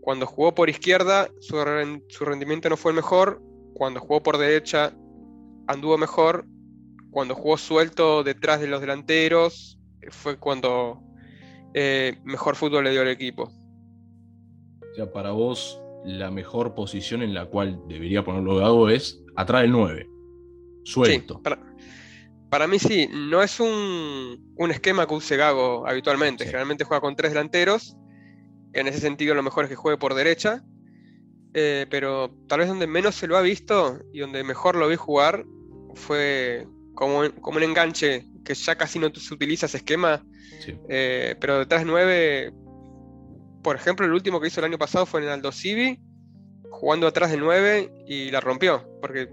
Cuando 0.01 0.27
jugó 0.27 0.55
por 0.55 0.71
izquierda, 0.71 1.29
su, 1.41 1.63
rendimiento 2.25 2.69
no 2.69 2.77
fue 2.77 2.93
el 2.93 2.97
mejor. 2.97 3.43
Cuando 3.75 4.01
jugó 4.01 4.23
por 4.23 4.39
derecha, 4.39 4.95
anduvo 5.67 5.99
mejor. 5.99 6.47
Cuando 7.11 7.35
jugó 7.35 7.59
suelto 7.59 8.23
detrás 8.23 8.61
de 8.61 8.69
los 8.69 8.81
delanteros, 8.81 9.79
fue 10.11 10.39
cuando 10.39 11.03
eh, 11.75 12.19
mejor 12.25 12.57
fútbol 12.57 12.85
le 12.85 12.91
dio 12.91 13.03
al 13.03 13.09
equipo. 13.09 13.45
O 13.45 14.95
sea, 14.95 15.13
para 15.13 15.31
vos, 15.31 15.81
la 16.05 16.31
mejor 16.31 16.75
posición 16.75 17.23
en 17.23 17.35
la 17.35 17.47
cual 17.47 17.81
debería 17.89 18.25
ponerlo 18.25 18.57
Gago 18.57 18.89
es 18.89 19.23
atrás 19.37 19.63
del 19.63 19.73
9 19.73 20.09
suelto. 20.89 21.41
para, 22.51 22.67
mí 22.67 22.79
sí, 22.79 23.09
no 23.13 23.43
es 23.43 23.61
un, 23.61 24.71
esquema 24.71 25.07
que 25.07 25.15
use 25.15 25.37
Gago 25.37 25.87
habitualmente. 25.87 26.45
Generalmente 26.45 26.85
juega 26.85 27.01
con 27.01 27.15
tres 27.15 27.33
delanteros. 27.33 27.97
En 28.73 28.87
ese 28.87 29.01
sentido, 29.01 29.35
lo 29.35 29.43
mejor 29.43 29.65
es 29.65 29.71
que 29.71 29.77
juegue 29.77 29.99
por 29.99 30.15
derecha. 30.15 30.65
Eh, 31.55 31.87
pero 31.91 32.31
tal 32.47 32.61
vez 32.61 32.69
donde 32.69 32.87
menos 32.87 33.15
se 33.15 33.27
lo 33.27 33.37
ha 33.37 33.41
visto 33.41 33.99
y 34.13 34.21
donde 34.21 34.45
mejor 34.45 34.77
lo 34.77 34.87
vi 34.87 34.97
jugar 34.97 35.47
fue 35.95 36.69
como, 36.95 37.23
como 37.41 37.57
un 37.57 37.63
enganche 37.63 38.27
que 38.45 38.55
ya 38.55 38.77
casi 38.77 38.99
no 38.99 39.11
se 39.15 39.35
utiliza 39.35 39.67
ese 39.67 39.79
esquema. 39.79 40.25
Eh, 40.89 41.37
pero 41.41 41.61
detrás 41.61 41.83
de 41.83 41.87
nueve, 41.87 42.53
por 43.63 43.77
ejemplo, 43.77 44.07
el 44.07 44.13
último 44.13 44.41
que 44.41 44.49
hizo 44.49 44.61
el 44.61 44.67
año 44.67 44.79
pasado 44.79 45.07
fue 45.07 45.23
en 45.23 45.29
Aldo 45.29 45.53
Civi, 45.53 46.01
jugando 46.71 47.07
atrás 47.07 47.31
de 47.31 47.37
9 47.37 48.05
y 48.07 48.31
la 48.31 48.41
rompió. 48.41 48.83
Porque 49.01 49.29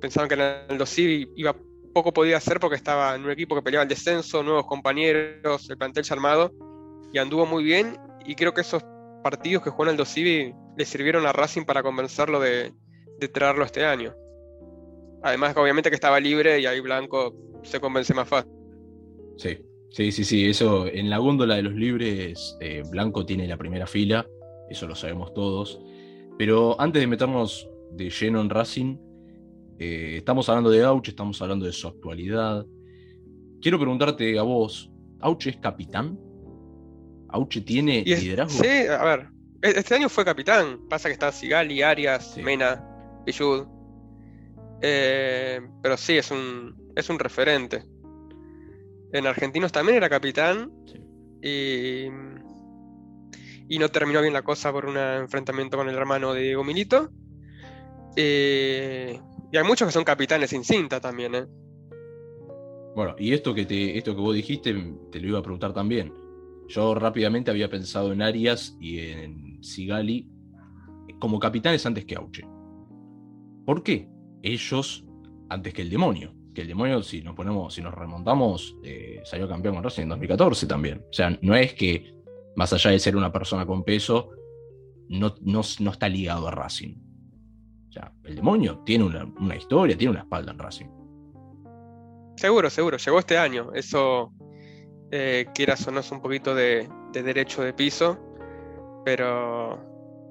pensaban 0.00 0.28
que 0.28 0.34
en 0.34 0.80
el 0.80 0.86
Civi 0.86 1.30
iba 1.36 1.56
poco 1.92 2.12
podía 2.12 2.38
hacer 2.38 2.58
porque 2.58 2.76
estaba 2.76 3.14
en 3.14 3.24
un 3.24 3.30
equipo 3.30 3.54
que 3.54 3.62
peleaba 3.62 3.82
el 3.82 3.88
descenso, 3.88 4.42
nuevos 4.42 4.66
compañeros, 4.66 5.68
el 5.70 5.76
plantel 5.76 6.04
ya 6.04 6.14
armado, 6.14 6.52
y 7.12 7.18
anduvo 7.18 7.46
muy 7.46 7.62
bien. 7.62 7.98
Y 8.26 8.34
creo 8.34 8.54
que 8.54 8.62
esos 8.62 8.82
partidos 9.22 9.62
que 9.62 9.70
jugó 9.70 9.88
en 9.88 9.98
el 9.98 10.06
Civi 10.06 10.54
le 10.76 10.84
sirvieron 10.84 11.26
a 11.26 11.32
Racing 11.32 11.64
para 11.64 11.82
convencerlo 11.82 12.40
de, 12.40 12.72
traerlo 13.32 13.64
este 13.64 13.84
año. 13.84 14.14
Además, 15.22 15.56
obviamente 15.56 15.90
que 15.90 15.94
estaba 15.94 16.18
libre 16.18 16.58
y 16.58 16.66
ahí 16.66 16.80
Blanco 16.80 17.34
se 17.62 17.78
convence 17.78 18.12
más 18.12 18.28
fácil. 18.28 18.52
Sí, 19.36 19.64
sí, 19.92 20.12
sí, 20.12 20.24
sí. 20.24 20.46
Eso 20.46 20.86
en 20.86 21.10
la 21.10 21.18
góndola 21.18 21.56
de 21.56 21.62
los 21.62 21.74
libres, 21.74 22.56
eh, 22.60 22.82
Blanco 22.90 23.24
tiene 23.24 23.46
la 23.46 23.56
primera 23.56 23.86
fila, 23.86 24.26
eso 24.68 24.86
lo 24.86 24.94
sabemos 24.94 25.32
todos. 25.34 25.80
Pero 26.38 26.80
antes 26.80 27.00
de 27.00 27.06
meternos 27.06 27.68
de 27.92 28.10
lleno 28.10 28.40
en 28.40 28.50
Racing, 28.50 28.96
eh, 29.78 30.16
estamos 30.18 30.48
hablando 30.48 30.70
de 30.70 30.82
Auche, 30.84 31.10
estamos 31.10 31.40
hablando 31.42 31.66
de 31.66 31.72
su 31.72 31.88
actualidad. 31.88 32.66
Quiero 33.60 33.78
preguntarte 33.78 34.38
a 34.38 34.42
vos, 34.42 34.90
¿Auche 35.20 35.50
es 35.50 35.56
capitán? 35.56 36.18
¿Auche 37.28 37.60
tiene 37.60 38.02
liderazgo? 38.02 38.62
Sí, 38.62 38.68
a 38.68 39.04
ver, 39.04 39.28
e-, 39.62 39.78
este 39.78 39.94
año 39.94 40.08
fue 40.08 40.24
capitán. 40.24 40.80
Pasa 40.88 41.08
que 41.08 41.14
está 41.14 41.32
Sigali, 41.32 41.82
Arias, 41.82 42.36
Mena, 42.36 42.84
Pillud. 43.24 43.66
Eh, 44.82 45.60
pero 45.82 45.96
sí, 45.96 46.18
es 46.18 46.30
un, 46.30 46.92
es 46.96 47.08
un 47.08 47.18
referente. 47.18 47.84
En 49.12 49.26
Argentinos 49.26 49.72
también 49.72 49.96
era 49.96 50.08
capitán. 50.08 50.70
Y, 51.42 52.06
y 53.68 53.78
no 53.78 53.88
terminó 53.88 54.20
bien 54.20 54.32
la 54.32 54.42
cosa 54.42 54.72
por 54.72 54.86
un 54.86 54.96
enfrentamiento 54.96 55.76
con 55.76 55.88
el 55.88 55.96
hermano 55.96 56.34
de 56.34 56.42
Diego 56.42 56.64
Milito. 56.64 57.10
Eh, 58.16 59.18
y 59.50 59.56
hay 59.56 59.64
muchos 59.64 59.88
que 59.88 59.92
son 59.92 60.04
capitanes 60.04 60.50
sin 60.50 60.64
cinta 60.64 61.00
también, 61.00 61.34
¿eh? 61.34 61.46
Bueno, 62.94 63.14
y 63.18 63.32
esto 63.32 63.54
que, 63.54 63.64
te, 63.64 63.96
esto 63.96 64.14
que 64.14 64.20
vos 64.20 64.34
dijiste, 64.34 64.74
te 65.10 65.20
lo 65.20 65.28
iba 65.28 65.38
a 65.38 65.42
preguntar 65.42 65.72
también. 65.72 66.12
Yo 66.68 66.94
rápidamente 66.94 67.50
había 67.50 67.70
pensado 67.70 68.12
en 68.12 68.22
Arias 68.22 68.76
y 68.80 68.98
en 68.98 69.62
Sigali 69.62 70.28
como 71.18 71.38
capitanes 71.38 71.84
antes 71.86 72.04
que 72.04 72.16
Auche. 72.16 72.42
¿Por 73.64 73.82
qué? 73.82 74.08
Ellos 74.42 75.06
antes 75.48 75.72
que 75.72 75.82
el 75.82 75.90
demonio. 75.90 76.34
Que 76.54 76.62
el 76.62 76.68
demonio, 76.68 77.02
si 77.02 77.22
nos 77.22 77.34
ponemos, 77.34 77.72
si 77.72 77.80
nos 77.80 77.94
remontamos, 77.94 78.76
eh, 78.82 79.22
salió 79.24 79.48
campeón 79.48 79.76
con 79.76 79.84
Racing 79.84 80.02
en 80.02 80.08
2014 80.10 80.66
también. 80.66 81.04
O 81.08 81.12
sea, 81.12 81.36
no 81.40 81.54
es 81.54 81.74
que, 81.74 82.14
más 82.56 82.72
allá 82.72 82.90
de 82.90 82.98
ser 82.98 83.16
una 83.16 83.32
persona 83.32 83.64
con 83.64 83.84
peso, 83.84 84.30
no, 85.08 85.34
no, 85.40 85.62
no 85.80 85.90
está 85.90 86.08
ligado 86.08 86.48
a 86.48 86.50
Racing. 86.50 86.94
O 87.88 87.92
sea, 87.92 88.12
el 88.24 88.36
demonio 88.36 88.82
tiene 88.86 89.04
una, 89.04 89.56
historia, 89.56 89.96
tiene 89.96 90.12
una 90.12 90.20
espalda 90.20 90.52
en 90.52 90.58
Racing. 90.58 90.86
Seguro, 92.36 92.70
seguro. 92.70 92.96
Llegó 92.96 93.18
este 93.18 93.36
año. 93.36 93.70
Eso, 93.74 94.32
eh, 95.10 95.46
quieras 95.54 95.86
o 95.86 95.90
no, 95.90 96.00
es 96.00 96.10
un 96.10 96.22
poquito 96.22 96.54
de, 96.54 96.88
derecho 97.12 97.62
de 97.62 97.74
piso. 97.74 98.18
Pero 99.04 99.78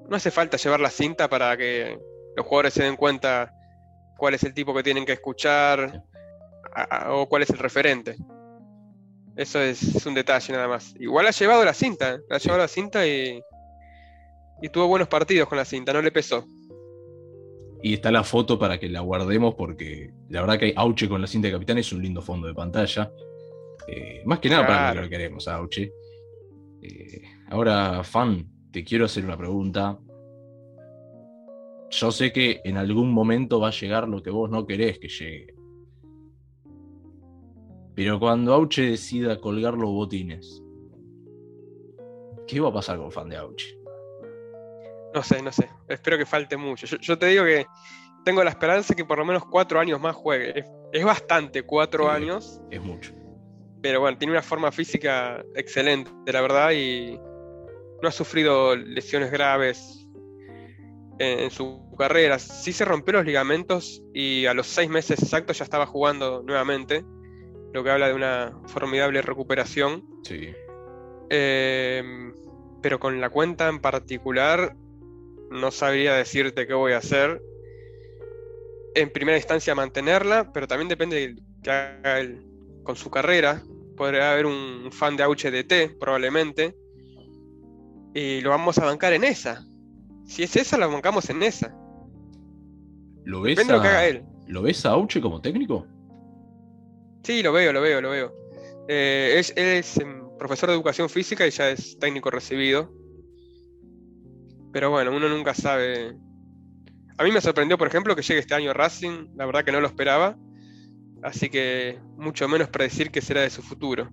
no 0.08 0.16
hace 0.16 0.30
falta 0.30 0.56
llevar 0.56 0.80
la 0.80 0.90
cinta 0.90 1.28
para 1.28 1.56
que 1.56 1.98
los 2.36 2.46
jugadores 2.46 2.74
se 2.74 2.82
den 2.82 2.96
cuenta 2.96 3.54
cuál 4.16 4.34
es 4.34 4.42
el 4.42 4.54
tipo 4.54 4.74
que 4.74 4.82
tienen 4.82 5.04
que 5.04 5.12
escuchar 5.12 6.02
o 7.08 7.28
cuál 7.28 7.42
es 7.42 7.50
el 7.50 7.58
referente. 7.58 8.16
Eso 9.36 9.60
es, 9.60 10.04
un 10.04 10.14
detalle 10.14 10.52
nada 10.52 10.68
más. 10.68 10.94
Igual 11.00 11.26
ha 11.26 11.30
llevado 11.30 11.64
la 11.64 11.74
cinta, 11.74 12.14
¿eh? 12.14 12.20
ha 12.30 12.38
llevado 12.38 12.62
la 12.62 12.68
cinta 12.68 13.06
y, 13.06 13.40
y 14.60 14.68
tuvo 14.68 14.88
buenos 14.88 15.08
partidos 15.08 15.48
con 15.48 15.58
la 15.58 15.64
cinta, 15.64 15.92
no 15.92 16.02
le 16.02 16.12
pesó. 16.12 16.46
Y 17.82 17.94
está 17.94 18.12
la 18.12 18.22
foto 18.22 18.58
para 18.58 18.78
que 18.78 18.88
la 18.88 19.00
guardemos 19.00 19.54
porque 19.54 20.12
la 20.28 20.42
verdad 20.42 20.58
que 20.58 20.72
Auche 20.76 21.08
con 21.08 21.20
la 21.20 21.26
cinta 21.26 21.48
de 21.48 21.54
capitán 21.54 21.78
es 21.78 21.92
un 21.92 22.02
lindo 22.02 22.20
fondo 22.22 22.46
de 22.46 22.54
pantalla. 22.54 23.10
Eh, 23.88 24.22
más 24.24 24.38
que 24.38 24.50
nada 24.50 24.66
para 24.66 24.94
lo 24.94 25.02
que 25.02 25.10
queremos, 25.10 25.48
Auche. 25.48 25.92
Eh, 26.82 27.22
ahora, 27.50 28.04
fan, 28.04 28.46
te 28.70 28.84
quiero 28.84 29.06
hacer 29.06 29.24
una 29.24 29.36
pregunta. 29.36 29.98
Yo 31.90 32.12
sé 32.12 32.32
que 32.32 32.60
en 32.64 32.76
algún 32.76 33.12
momento 33.12 33.60
va 33.60 33.68
a 33.68 33.72
llegar 33.72 34.08
lo 34.08 34.22
que 34.22 34.30
vos 34.30 34.48
no 34.48 34.66
querés 34.66 34.98
que 34.98 35.08
llegue. 35.08 35.51
Pero 37.94 38.18
cuando 38.18 38.54
Auche 38.54 38.82
decida 38.82 39.40
colgar 39.40 39.74
los 39.74 39.90
botines, 39.90 40.62
¿qué 42.46 42.60
va 42.60 42.70
a 42.70 42.72
pasar 42.72 42.98
con 42.98 43.12
fan 43.12 43.28
de 43.28 43.36
Auche? 43.36 43.78
No 45.14 45.22
sé, 45.22 45.42
no 45.42 45.52
sé. 45.52 45.68
Espero 45.88 46.16
que 46.16 46.24
falte 46.24 46.56
mucho. 46.56 46.86
Yo, 46.86 47.18
te 47.18 47.26
digo 47.26 47.44
que 47.44 47.66
tengo 48.24 48.42
la 48.42 48.50
esperanza 48.50 48.94
que 48.94 49.04
por 49.04 49.18
lo 49.18 49.24
menos 49.24 49.44
cuatro 49.44 49.78
años 49.78 50.00
más 50.00 50.16
juegue. 50.16 50.64
Es, 50.92 51.04
bastante, 51.04 51.62
cuatro 51.64 52.10
años. 52.10 52.60
Es 52.70 52.80
mucho. 52.80 53.12
Pero 53.82 54.00
bueno, 54.00 54.16
tiene 54.16 54.32
una 54.32 54.42
forma 54.42 54.72
física 54.72 55.44
excelente, 55.54 56.10
la 56.32 56.40
verdad, 56.40 56.70
y 56.70 57.18
no 58.00 58.08
ha 58.08 58.12
sufrido 58.12 58.76
lesiones 58.76 59.30
graves 59.30 60.08
en, 61.18 61.50
su 61.50 61.94
carrera. 61.98 62.38
Sí 62.38 62.72
se 62.72 62.84
rompió 62.84 63.14
los 63.14 63.24
ligamentos 63.24 64.02
y 64.14 64.46
a 64.46 64.54
los 64.54 64.66
seis 64.66 64.88
meses 64.88 65.22
exactos 65.22 65.58
ya 65.58 65.64
estaba 65.64 65.86
jugando 65.86 66.42
nuevamente, 66.42 67.04
lo 67.72 67.82
que 67.82 67.90
habla 67.90 68.08
de 68.08 68.14
una 68.14 68.58
formidable 68.66 69.22
recuperación. 69.22 70.04
Sí. 70.22 70.52
Eh, 71.30 72.32
pero 72.82 73.00
con 73.00 73.20
la 73.20 73.30
cuenta 73.30 73.68
en 73.68 73.80
particular 73.80 74.76
no 75.50 75.70
sabría 75.70 76.14
decirte 76.14 76.66
qué 76.66 76.74
voy 76.74 76.92
a 76.92 76.98
hacer. 76.98 77.42
En 78.94 79.10
primera 79.10 79.38
instancia 79.38 79.74
mantenerla, 79.74 80.52
pero 80.52 80.66
también 80.66 80.88
depende 80.88 81.16
de 81.16 81.42
que 81.62 81.70
haga 81.70 82.20
él 82.20 82.44
con 82.82 82.96
su 82.96 83.10
carrera. 83.10 83.62
Podría 83.96 84.32
haber 84.32 84.46
un 84.46 84.90
fan 84.90 85.16
de 85.16 85.22
Auche 85.22 85.50
DT, 85.50 85.98
probablemente. 85.98 86.74
Y 88.14 88.40
lo 88.40 88.50
vamos 88.50 88.78
a 88.78 88.84
bancar 88.84 89.12
en 89.12 89.24
esa. 89.24 89.64
Si 90.26 90.42
es 90.42 90.56
esa, 90.56 90.76
la 90.76 90.86
bancamos 90.86 91.30
en 91.30 91.42
esa. 91.42 91.74
¿Lo 93.24 93.40
ves 93.40 93.56
Depende 93.56 93.74
a... 93.74 93.76
lo 93.76 93.82
que 93.82 93.88
haga 93.88 94.06
él. 94.06 94.24
¿Lo 94.46 94.62
ves 94.62 94.84
a 94.84 94.90
Auche 94.90 95.20
como 95.20 95.40
técnico? 95.40 95.86
Sí, 97.22 97.42
lo 97.42 97.52
veo, 97.52 97.72
lo 97.72 97.80
veo, 97.80 98.00
lo 98.00 98.10
veo. 98.10 98.34
Eh, 98.88 99.36
es, 99.38 99.52
él 99.56 99.78
es 99.78 99.96
em, 99.98 100.36
profesor 100.38 100.68
de 100.68 100.74
educación 100.74 101.08
física 101.08 101.46
y 101.46 101.50
ya 101.50 101.70
es 101.70 101.98
técnico 101.98 102.30
recibido. 102.30 102.92
Pero 104.72 104.90
bueno, 104.90 105.14
uno 105.14 105.28
nunca 105.28 105.54
sabe. 105.54 106.16
A 107.18 107.24
mí 107.24 107.30
me 107.30 107.40
sorprendió, 107.40 107.78
por 107.78 107.88
ejemplo, 107.88 108.16
que 108.16 108.22
llegue 108.22 108.40
este 108.40 108.54
año 108.54 108.72
Racing, 108.72 109.28
la 109.36 109.46
verdad 109.46 109.64
que 109.64 109.72
no 109.72 109.80
lo 109.80 109.86
esperaba. 109.86 110.36
Así 111.22 111.48
que 111.48 112.00
mucho 112.16 112.48
menos 112.48 112.68
predecir 112.68 113.10
qué 113.10 113.20
será 113.20 113.42
de 113.42 113.50
su 113.50 113.62
futuro. 113.62 114.10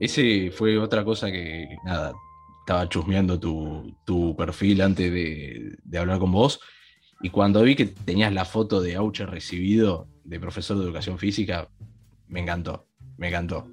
Ese 0.00 0.50
fue 0.50 0.78
otra 0.78 1.04
cosa 1.04 1.30
que, 1.30 1.66
nada, 1.84 2.12
estaba 2.60 2.88
chusmeando 2.88 3.40
tu, 3.40 4.36
perfil 4.36 4.82
antes 4.82 5.10
de, 5.10 5.98
hablar 5.98 6.18
con 6.18 6.30
vos. 6.30 6.60
Y 7.20 7.30
cuando 7.30 7.62
vi 7.62 7.74
que 7.74 7.86
tenías 7.86 8.32
la 8.32 8.44
foto 8.44 8.80
de 8.80 8.94
Auche 8.94 9.26
recibido 9.26 10.08
de 10.24 10.38
profesor 10.38 10.78
de 10.78 10.84
educación 10.84 11.18
física, 11.18 11.68
me 12.28 12.40
encantó, 12.40 12.86
me 13.16 13.28
encantó. 13.28 13.66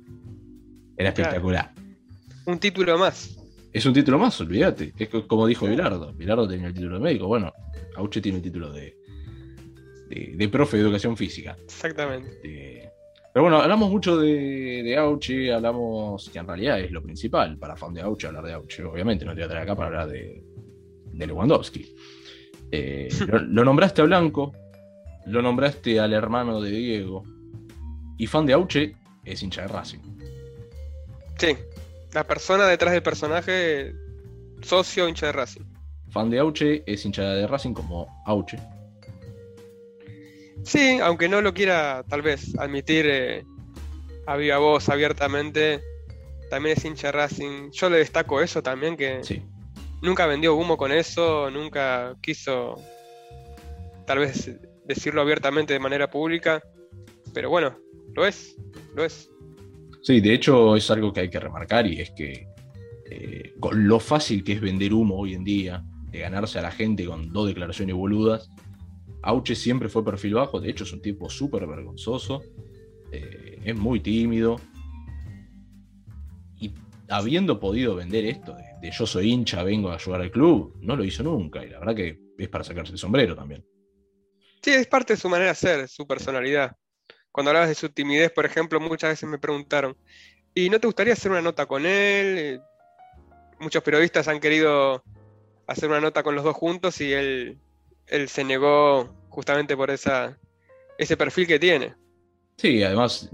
Era 0.97 1.09
espectacular. 1.09 1.71
Un 2.45 2.59
título 2.59 2.97
más. 2.97 3.37
Es 3.71 3.85
un 3.85 3.93
título 3.93 4.17
más, 4.17 4.39
olvídate. 4.39 4.93
Es 4.97 5.09
como 5.09 5.45
dijo 5.45 5.67
Bilardo. 5.67 6.13
Bilardo 6.13 6.47
tenía 6.47 6.67
el 6.67 6.73
título 6.73 6.95
de 6.95 7.03
médico. 7.03 7.27
Bueno, 7.27 7.51
Auche 7.97 8.21
tiene 8.21 8.37
el 8.37 8.43
título 8.43 8.71
de, 8.71 8.95
de, 10.09 10.49
profe 10.49 10.77
de 10.77 10.83
educación 10.83 11.17
física. 11.17 11.57
Exactamente. 11.65 12.89
pero 13.33 13.43
bueno, 13.43 13.57
hablamos 13.57 13.91
mucho 13.91 14.17
de, 14.17 14.81
de, 14.83 14.97
Auche, 14.97 15.51
hablamos 15.53 16.29
que 16.29 16.39
en 16.39 16.47
realidad 16.47 16.79
es 16.79 16.91
lo 16.91 17.03
principal 17.03 17.57
para 17.57 17.75
fan 17.75 17.93
de 17.93 18.01
Auche 18.01 18.27
hablar 18.27 18.45
de 18.45 18.53
Auche. 18.53 18.83
Obviamente 18.83 19.25
no 19.25 19.31
te 19.31 19.41
voy 19.41 19.45
a 19.45 19.49
traer 19.49 19.63
acá 19.63 19.75
para 19.75 19.87
hablar 19.87 20.07
de, 20.07 20.41
de 21.11 21.27
Lewandowski. 21.27 21.94
Eh, 22.71 23.09
lo, 23.27 23.63
nombraste 23.63 24.01
a 24.01 24.05
Blanco, 24.05 24.53
lo 25.25 25.41
nombraste 25.41 25.99
al 25.99 26.13
hermano 26.13 26.61
de 26.61 26.71
Diego. 26.71 27.23
Y 28.17 28.27
fan 28.27 28.45
de 28.45 28.53
Auche 28.53 28.95
es 29.23 29.43
hincha 29.43 29.63
de 29.63 29.67
Racing. 29.67 29.99
Sí, 31.37 31.57
la 32.13 32.25
persona 32.25 32.65
detrás 32.67 32.93
del 32.93 33.03
personaje, 33.03 33.93
socio 34.61 35.07
hincha 35.07 35.27
de 35.27 35.31
Racing. 35.33 35.63
Fan 36.09 36.29
de 36.29 36.39
Auche 36.39 36.83
es 36.85 37.05
hincha 37.05 37.23
de 37.23 37.47
Racing 37.47 37.73
como 37.73 38.07
Auche. 38.25 38.57
Sí, 40.63 40.97
aunque 41.01 41.29
no 41.29 41.41
lo 41.41 41.53
quiera 41.53 42.03
tal 42.07 42.21
vez 42.21 42.57
admitir 42.57 43.05
eh, 43.07 43.45
a 44.25 44.35
viva 44.37 44.57
voz 44.57 44.89
abiertamente, 44.89 45.81
también 46.49 46.77
es 46.77 46.85
hincha 46.85 47.07
de 47.07 47.11
Racing. 47.11 47.71
Yo 47.71 47.89
le 47.89 47.97
destaco 47.97 48.41
eso 48.41 48.63
también, 48.63 48.95
que 48.95 49.21
nunca 50.01 50.25
vendió 50.25 50.55
humo 50.55 50.77
con 50.77 50.91
eso, 50.91 51.49
nunca 51.51 52.15
quiso 52.21 52.75
tal 54.05 54.19
vez 54.19 54.57
decirlo 54.85 55.21
abiertamente 55.21 55.73
de 55.73 55.79
manera 55.79 56.09
pública, 56.09 56.61
pero 57.33 57.49
bueno, 57.49 57.77
lo 58.13 58.25
es, 58.25 58.55
lo 58.95 59.03
es. 59.03 59.29
Sí, 60.01 60.21
de 60.21 60.33
hecho 60.33 60.75
es 60.75 60.89
algo 60.91 61.11
que 61.11 61.21
hay 61.21 61.29
que 61.29 61.39
remarcar 61.39 61.87
y 61.87 62.01
es 62.01 62.11
que 62.11 62.47
eh, 63.09 63.53
con 63.59 63.87
lo 63.87 63.99
fácil 63.99 64.43
que 64.43 64.53
es 64.53 64.61
vender 64.61 64.93
humo 64.93 65.17
hoy 65.17 65.33
en 65.33 65.43
día, 65.43 65.83
de 66.11 66.19
ganarse 66.19 66.59
a 66.59 66.61
la 66.61 66.71
gente 66.71 67.05
con 67.05 67.31
dos 67.33 67.47
declaraciones 67.47 67.95
boludas, 67.95 68.49
Auche 69.21 69.55
siempre 69.55 69.89
fue 69.89 70.05
perfil 70.05 70.35
bajo, 70.35 70.59
de 70.59 70.69
hecho 70.69 70.83
es 70.83 70.93
un 70.93 71.01
tipo 71.01 71.29
súper 71.29 71.65
vergonzoso, 71.65 72.43
eh, 73.11 73.59
es 73.63 73.75
muy 73.75 73.99
tímido. 73.99 74.57
Y 76.59 76.71
habiendo 77.09 77.59
podido 77.59 77.95
vender 77.95 78.25
esto 78.25 78.55
yo 78.91 79.05
soy 79.05 79.31
hincha, 79.31 79.63
vengo 79.63 79.89
a 79.89 79.95
ayudar 79.95 80.21
al 80.21 80.31
club, 80.31 80.77
no 80.81 80.95
lo 80.95 81.03
hizo 81.03 81.23
nunca. 81.23 81.63
Y 81.63 81.69
la 81.69 81.79
verdad 81.79 81.95
que 81.95 82.19
es 82.37 82.49
para 82.49 82.63
sacarse 82.63 82.93
el 82.93 82.97
sombrero 82.97 83.35
también. 83.35 83.65
Sí, 84.61 84.71
es 84.71 84.87
parte 84.87 85.13
de 85.13 85.17
su 85.19 85.29
manera 85.29 85.49
de 85.49 85.55
ser, 85.55 85.87
su 85.87 86.07
personalidad. 86.07 86.75
Cuando 87.31 87.51
hablabas 87.51 87.69
de 87.69 87.75
su 87.75 87.89
timidez, 87.89 88.31
por 88.31 88.45
ejemplo, 88.45 88.79
muchas 88.79 89.11
veces 89.11 89.29
me 89.29 89.37
preguntaron, 89.37 89.95
¿y 90.53 90.69
no 90.69 90.79
te 90.79 90.87
gustaría 90.87 91.13
hacer 91.13 91.31
una 91.31 91.41
nota 91.41 91.65
con 91.65 91.85
él? 91.85 92.37
Eh, 92.37 92.59
muchos 93.59 93.83
periodistas 93.83 94.27
han 94.27 94.39
querido 94.39 95.03
hacer 95.67 95.89
una 95.89 96.01
nota 96.01 96.23
con 96.23 96.35
los 96.35 96.43
dos 96.43 96.55
juntos 96.55 96.99
y 97.01 97.13
él, 97.13 97.59
él 98.07 98.29
se 98.29 98.43
negó 98.43 99.13
justamente 99.29 99.75
por 99.75 99.91
esa, 99.91 100.37
ese 100.97 101.17
perfil 101.17 101.47
que 101.47 101.59
tiene. 101.59 101.95
Sí, 102.57 102.81
además, 102.83 103.29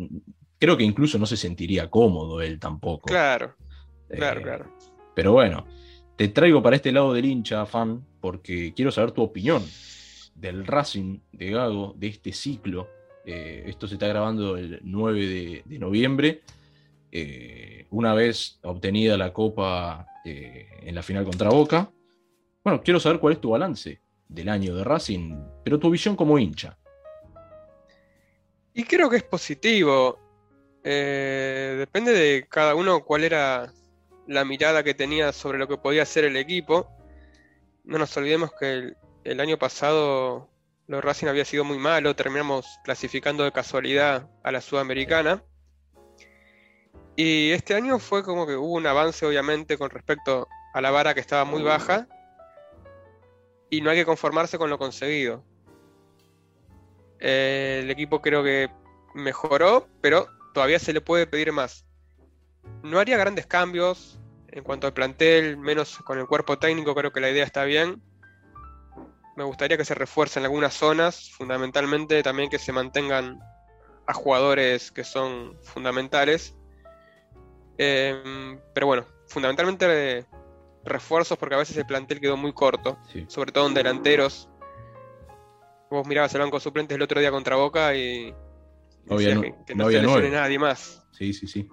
creo 0.59 0.77
que 0.77 0.83
incluso 0.83 1.17
no 1.17 1.25
se 1.25 1.37
sentiría 1.37 1.89
cómodo 1.89 2.41
él 2.41 2.59
tampoco. 2.59 3.07
Claro, 3.07 3.55
claro, 4.09 4.39
eh, 4.39 4.43
claro. 4.43 4.77
Pero 5.15 5.33
bueno, 5.33 5.65
te 6.15 6.27
traigo 6.27 6.61
para 6.61 6.75
este 6.75 6.91
lado 6.91 7.13
del 7.13 7.25
hincha, 7.25 7.65
fan, 7.65 8.05
porque 8.19 8.73
quiero 8.73 8.91
saber 8.91 9.11
tu 9.11 9.21
opinión 9.21 9.63
del 10.35 10.65
Racing 10.65 11.19
de 11.31 11.51
Gago, 11.51 11.93
de 11.97 12.07
este 12.07 12.31
ciclo 12.31 12.87
eh, 13.25 13.63
esto 13.67 13.87
se 13.87 13.95
está 13.95 14.07
grabando 14.07 14.57
el 14.57 14.79
9 14.83 15.63
de, 15.65 15.79
noviembre. 15.79 16.41
Eh, 17.11 17.85
una 17.89 18.13
vez 18.13 18.59
obtenida 18.63 19.17
la 19.17 19.33
copa 19.33 20.07
eh, 20.25 20.67
en 20.81 20.95
la 20.95 21.03
final 21.03 21.25
contra 21.25 21.49
Boca. 21.49 21.91
Bueno, 22.63 22.81
quiero 22.83 22.99
saber 22.99 23.19
cuál 23.19 23.33
es 23.33 23.41
tu 23.41 23.51
balance 23.51 24.01
del 24.27 24.49
año 24.49 24.75
de 24.75 24.83
Racing, 24.83 25.35
pero 25.63 25.79
tu 25.79 25.89
visión 25.89 26.15
como 26.15 26.39
hincha. 26.39 26.77
Y 28.73 28.83
creo 28.83 29.09
que 29.09 29.17
es 29.17 29.23
positivo. 29.23 30.17
depende 30.83 32.13
de 32.13 32.47
cada 32.47 32.75
uno 32.75 33.03
cuál 33.03 33.23
era 33.23 33.71
la 34.31 34.45
mirada 34.45 34.83
que 34.83 34.93
tenía 34.93 35.33
sobre 35.33 35.57
lo 35.57 35.67
que 35.67 35.77
podía 35.77 36.03
hacer 36.03 36.23
el 36.23 36.37
equipo. 36.37 36.89
No 37.83 37.97
nos 37.97 38.15
olvidemos 38.15 38.51
que 38.57 38.93
el 39.25 39.39
año 39.39 39.57
pasado 39.57 40.49
lo 40.87 41.01
Racing 41.01 41.27
había 41.27 41.45
sido 41.45 41.63
muy 41.63 41.77
malo, 41.77 42.15
terminamos 42.15 42.79
clasificando 42.83 43.43
de 43.43 43.51
casualidad 43.51 44.29
a 44.43 44.51
la 44.51 44.61
Sudamericana. 44.61 45.43
Y 47.17 47.51
este 47.51 47.75
año 47.75 47.99
fue 47.99 48.23
como 48.23 48.47
que 48.47 48.55
hubo 48.55 48.73
un 48.73 48.87
avance, 48.87 49.25
obviamente, 49.25 49.77
con 49.77 49.89
respecto 49.89 50.47
a 50.73 50.81
la 50.81 50.91
vara 50.91 51.13
que 51.13 51.19
estaba 51.19 51.43
muy 51.43 51.61
baja. 51.61 52.07
Y 53.69 53.81
no 53.81 53.89
hay 53.89 53.97
que 53.97 54.05
conformarse 54.05 54.57
con 54.57 54.69
lo 54.69 54.77
conseguido. 54.77 55.43
El 57.19 57.89
equipo 57.91 58.21
creo 58.21 58.43
que 58.43 58.69
mejoró, 59.13 59.87
pero 59.99 60.29
todavía 60.53 60.79
se 60.79 60.93
le 60.93 61.01
puede 61.01 61.27
pedir 61.27 61.51
más. 61.51 61.85
No 62.81 62.97
haría 62.97 63.17
grandes 63.17 63.45
cambios 63.45 64.20
en 64.51 64.63
cuanto 64.63 64.87
al 64.87 64.93
plantel, 64.93 65.57
menos 65.57 65.97
con 65.97 66.19
el 66.19 66.27
cuerpo 66.27 66.59
técnico, 66.59 66.93
creo 66.93 67.11
que 67.11 67.21
la 67.21 67.29
idea 67.29 67.45
está 67.45 67.63
bien 67.63 68.01
me 69.35 69.43
gustaría 69.43 69.77
que 69.77 69.85
se 69.85 69.95
refuercen 69.95 70.43
algunas 70.43 70.73
zonas, 70.73 71.31
fundamentalmente 71.31 72.21
también 72.23 72.49
que 72.49 72.59
se 72.59 72.71
mantengan 72.71 73.39
a 74.05 74.13
jugadores 74.13 74.91
que 74.91 75.03
son 75.03 75.57
fundamentales. 75.63 76.55
Em, 77.77 78.59
pero 78.73 78.87
bueno, 78.87 79.05
fundamentalmente 79.27 80.25
refuerzos 80.83 81.37
porque 81.37 81.55
a 81.55 81.59
veces 81.59 81.77
el 81.77 81.85
plantel 81.85 82.19
quedó 82.19 82.37
muy 82.37 82.53
corto, 82.53 82.99
sobre 83.27 83.51
todo 83.51 83.67
en 83.67 83.73
delanteros. 83.73 84.49
Vos 85.89 86.07
mirabas 86.07 86.33
el 86.33 86.41
banco 86.41 86.59
suplentes 86.59 86.95
el 86.95 87.01
otro 87.01 87.19
día 87.19 87.31
contra 87.31 87.55
Boca 87.55 87.95
y 87.95 88.33
no 89.05 89.15
había, 89.15 89.41
que, 89.65 89.75
no, 89.75 89.85
había 89.85 90.01
nadie 90.01 90.59
más. 90.59 91.05
Sí, 91.11 91.33
sí, 91.33 91.47
sí. 91.47 91.67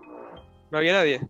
No 0.71 0.79
había 0.79 0.93
nadie. 0.93 1.21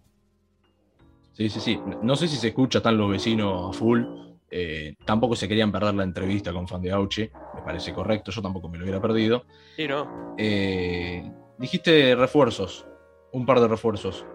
Sí, 1.39 1.49
sí, 1.49 1.61
sí. 1.61 1.81
No 2.03 2.17
sé 2.17 2.27
si 2.27 2.37
se 2.37 2.49
escucha 2.49 2.83
tan 2.83 2.99
los 2.99 3.09
vecinos 3.09 3.71
a 3.71 3.79
full, 3.79 4.03
eh, 4.51 4.97
tampoco 5.05 5.37
se 5.37 5.47
querían 5.47 5.71
perder 5.71 5.95
la 5.95 6.03
entrevista 6.03 6.53
con 6.53 6.67
Fan 6.67 6.83
de 6.83 6.91
Auche, 6.91 7.31
me 7.55 7.63
parece 7.63 7.95
correcto, 7.95 8.33
yo 8.33 8.43
tampoco 8.43 8.69
me 8.69 8.77
lo 8.77 8.83
hubiera 8.83 9.01
perdido. 9.01 9.45
Y 9.77 9.87
no. 9.87 10.35
Eh, 10.37 11.31
dijiste 11.57 12.17
refuerzos, 12.17 12.89
un 13.33 13.47
par 13.47 13.61
de 13.61 13.69
refuerzos. 13.69 14.27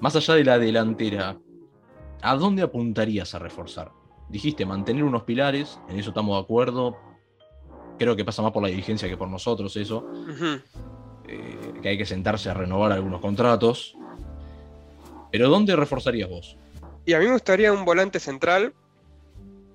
Más 0.00 0.16
allá 0.16 0.34
de 0.34 0.42
la 0.42 0.58
delantera, 0.58 1.38
¿a 2.20 2.34
dónde 2.34 2.62
apuntarías 2.62 3.32
a 3.36 3.38
reforzar? 3.38 3.92
Dijiste 4.28 4.66
mantener 4.66 5.04
unos 5.04 5.22
pilares, 5.22 5.80
en 5.88 6.00
eso 6.00 6.10
estamos 6.10 6.36
de 6.36 6.42
acuerdo. 6.42 6.96
Creo 7.96 8.16
que 8.16 8.24
pasa 8.24 8.42
más 8.42 8.50
por 8.50 8.64
la 8.64 8.70
dirigencia 8.70 9.08
que 9.08 9.16
por 9.16 9.28
nosotros 9.28 9.76
eso. 9.76 10.04
Eh, 11.28 11.74
que 11.80 11.90
hay 11.90 11.96
que 11.96 12.06
sentarse 12.06 12.50
a 12.50 12.54
renovar 12.54 12.90
algunos 12.90 13.20
contratos. 13.20 13.96
Pero 15.30 15.48
¿dónde 15.48 15.76
reforzarías 15.76 16.28
vos? 16.28 16.56
Y 17.04 17.14
a 17.14 17.18
mí 17.18 17.26
me 17.26 17.32
gustaría 17.32 17.72
un 17.72 17.84
volante 17.84 18.20
central, 18.20 18.74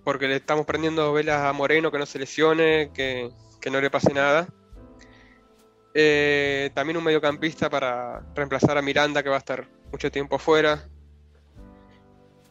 porque 0.04 0.28
le 0.28 0.36
estamos 0.36 0.66
prendiendo 0.66 1.12
velas 1.14 1.42
a 1.42 1.54
Moreno 1.54 1.92
que 1.92 1.98
no 1.98 2.06
se 2.06 2.20
lesione, 2.20 2.92
que, 2.94 3.32
no 3.72 3.82
le 3.82 3.90
pase 3.90 4.14
nada. 4.14 4.48
Eh, 5.96 6.70
también 6.76 6.98
un 6.98 7.04
mediocampista 7.04 7.70
para 7.70 8.20
reemplazar 8.36 8.78
a 8.78 8.82
Miranda 8.82 9.24
que 9.24 9.30
va 9.30 9.36
a 9.36 9.40
estar 9.40 9.68
mucho 9.92 10.12
tiempo 10.12 10.36
afuera. 10.36 10.88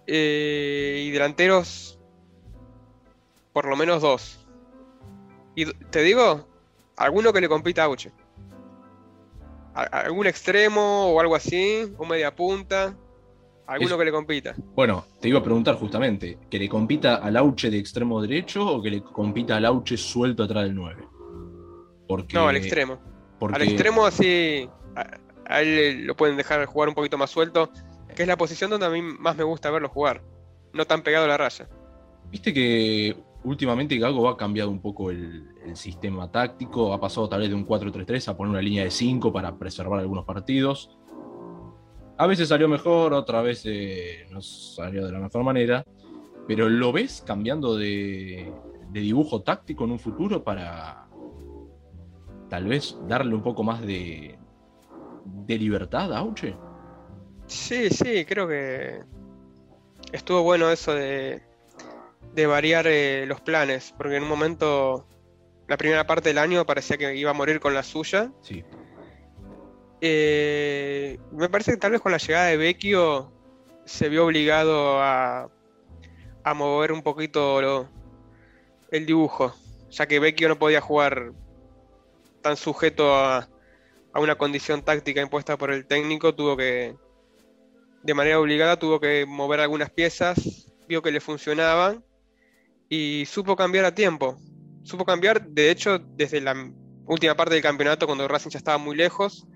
Eh, 0.06 1.04
y 1.06 1.10
delanteros, 1.12 1.98
por 3.52 3.66
lo 3.66 3.76
menos 3.76 4.02
dos. 4.02 4.44
Y 5.54 5.72
te 5.72 6.02
digo, 6.02 6.48
alguno 6.96 7.32
que 7.32 7.40
le 7.40 7.48
compita 7.48 7.84
a 7.84 7.88
Uche. 7.88 8.10
Algún 9.74 10.26
extremo 10.26 11.08
o 11.08 11.20
algo 11.20 11.34
así, 11.34 11.92
un 11.98 12.08
media 12.08 12.34
punta. 12.34 12.96
Alguno 13.66 13.96
que 13.96 14.04
le 14.04 14.12
compita. 14.12 14.54
Bueno, 14.74 15.06
te 15.20 15.28
iba 15.28 15.38
a 15.38 15.42
preguntar 15.42 15.76
justamente, 15.76 16.38
¿que 16.50 16.58
le 16.58 16.68
compita 16.68 17.16
al 17.16 17.36
Auche 17.36 17.70
de 17.70 17.78
extremo 17.78 18.20
derecho 18.20 18.66
o 18.66 18.82
que 18.82 18.90
le 18.90 19.02
compita 19.02 19.56
al 19.56 19.64
Auche 19.64 19.96
suelto 19.96 20.42
atrás 20.42 20.64
del 20.64 20.74
9? 20.74 21.08
Porque, 22.06 22.34
no, 22.34 22.48
al 22.48 22.56
extremo. 22.56 22.98
Al 23.40 23.62
extremo 23.62 24.06
así, 24.06 24.68
a, 25.46 25.60
él 25.60 26.04
lo 26.04 26.14
pueden 26.14 26.36
dejar 26.36 26.64
jugar 26.66 26.88
un 26.88 26.94
poquito 26.94 27.16
más 27.16 27.30
suelto, 27.30 27.70
que 28.14 28.22
es 28.22 28.28
la 28.28 28.36
posición 28.36 28.70
donde 28.70 28.86
a 28.86 28.90
mí 28.90 29.00
más 29.00 29.36
me 29.36 29.44
gusta 29.44 29.70
verlo 29.70 29.88
jugar, 29.88 30.22
no 30.72 30.86
tan 30.86 31.02
pegado 31.02 31.24
a 31.24 31.28
la 31.28 31.38
raya. 31.38 31.68
Viste 32.30 32.52
que 32.52 33.16
últimamente 33.44 33.98
Gago 33.98 34.28
ha 34.28 34.36
cambiado 34.36 34.70
un 34.70 34.80
poco 34.80 35.10
el, 35.10 35.50
sistema 35.74 36.30
táctico, 36.30 36.92
ha 36.92 37.00
pasado 37.00 37.28
tal 37.28 37.40
vez 37.40 37.48
de 37.48 37.54
un 37.54 37.66
4-3-3 37.66 38.28
a 38.28 38.36
poner 38.36 38.50
una 38.50 38.60
línea 38.60 38.84
de 38.84 38.90
5 38.90 39.32
para 39.32 39.56
preservar 39.56 39.98
algunos 40.00 40.24
partidos 40.26 40.98
A 42.18 42.26
veces 42.26 42.48
salió 42.48 42.68
mejor, 42.68 43.14
otra 43.14 43.40
vez 43.40 43.64
no 44.30 44.40
salió 44.42 45.06
de 45.06 45.12
la 45.12 45.20
mejor 45.20 45.42
manera. 45.42 45.84
Pero 46.46 46.68
¿lo 46.68 46.92
ves 46.92 47.24
cambiando 47.26 47.76
de, 47.76 48.52
de 48.90 49.00
dibujo 49.00 49.42
táctico 49.42 49.84
en 49.84 49.92
un 49.92 49.98
futuro 49.98 50.44
para 50.44 51.08
tal 52.50 52.66
vez 52.66 52.98
darle 53.08 53.34
un 53.34 53.42
poco 53.42 53.64
más 53.64 53.80
de, 53.80 54.38
de 55.24 55.58
libertad 55.58 56.12
a 56.12 56.18
Auche? 56.18 56.54
Sí, 57.46 57.88
sí, 57.90 58.24
creo 58.24 58.46
que 58.46 59.00
estuvo 60.12 60.42
bueno 60.42 60.70
eso 60.70 60.92
de, 60.94 61.42
de 62.34 62.46
variar 62.46 62.86
eh, 62.88 63.26
los 63.26 63.40
planes, 63.40 63.94
porque 63.96 64.16
en 64.16 64.24
un 64.24 64.28
momento, 64.28 65.06
la 65.68 65.76
primera 65.76 66.04
parte 66.06 66.30
del 66.30 66.38
año 66.38 66.66
parecía 66.66 66.96
que 66.98 67.14
iba 67.14 67.30
a 67.30 67.34
morir 67.34 67.60
con 67.60 67.74
la 67.74 67.84
suya. 67.84 68.32
Sí. 68.42 68.64
Eh, 70.00 71.18
me 71.30 71.48
parece 71.48 71.70
que 71.72 71.76
tal 71.78 71.92
vez 71.92 72.00
con 72.00 72.12
la 72.12 72.18
llegada 72.18 72.46
de 72.46 72.56
Vecchio 72.56 73.32
se 73.84 74.08
vio 74.08 74.26
obligado 74.26 75.00
a, 75.00 75.48
a 76.42 76.54
mover 76.54 76.92
un 76.92 77.02
poquito 77.02 77.62
lo- 77.62 77.88
el 78.90 79.06
dibujo, 79.06 79.54
ya 79.90 80.06
que 80.06 80.18
Vecchio 80.18 80.48
no 80.48 80.58
podía 80.58 80.80
jugar 80.80 81.32
tan 82.42 82.56
sujeto 82.56 83.14
a, 83.14 83.48
a 84.12 84.20
una 84.20 84.34
condición 84.34 84.82
táctica 84.82 85.22
impuesta 85.22 85.56
por 85.56 85.70
el 85.70 85.86
técnico, 85.86 86.34
tuvo 86.34 86.56
que, 86.56 86.96
de 88.02 88.14
manera 88.14 88.40
obligada, 88.40 88.78
tuvo 88.78 88.98
que 89.00 89.24
mover 89.26 89.60
algunas 89.60 89.90
piezas, 89.90 90.66
vio 90.88 91.00
que 91.00 91.12
le 91.12 91.20
funcionaban 91.20 92.04
y 92.88 93.24
supo 93.26 93.56
cambiar 93.56 93.84
a 93.84 93.94
tiempo. 93.94 94.36
Supo 94.82 95.04
cambiar, 95.04 95.46
de 95.46 95.70
hecho, 95.70 95.98
desde 95.98 96.40
la 96.40 96.54
última 97.06 97.34
parte 97.34 97.54
del 97.54 97.62
campeonato, 97.62 98.06
cuando 98.06 98.28
Racing 98.28 98.50
ya 98.50 98.58
estaba 98.58 98.78
muy 98.78 98.96
lejos, 98.96 99.46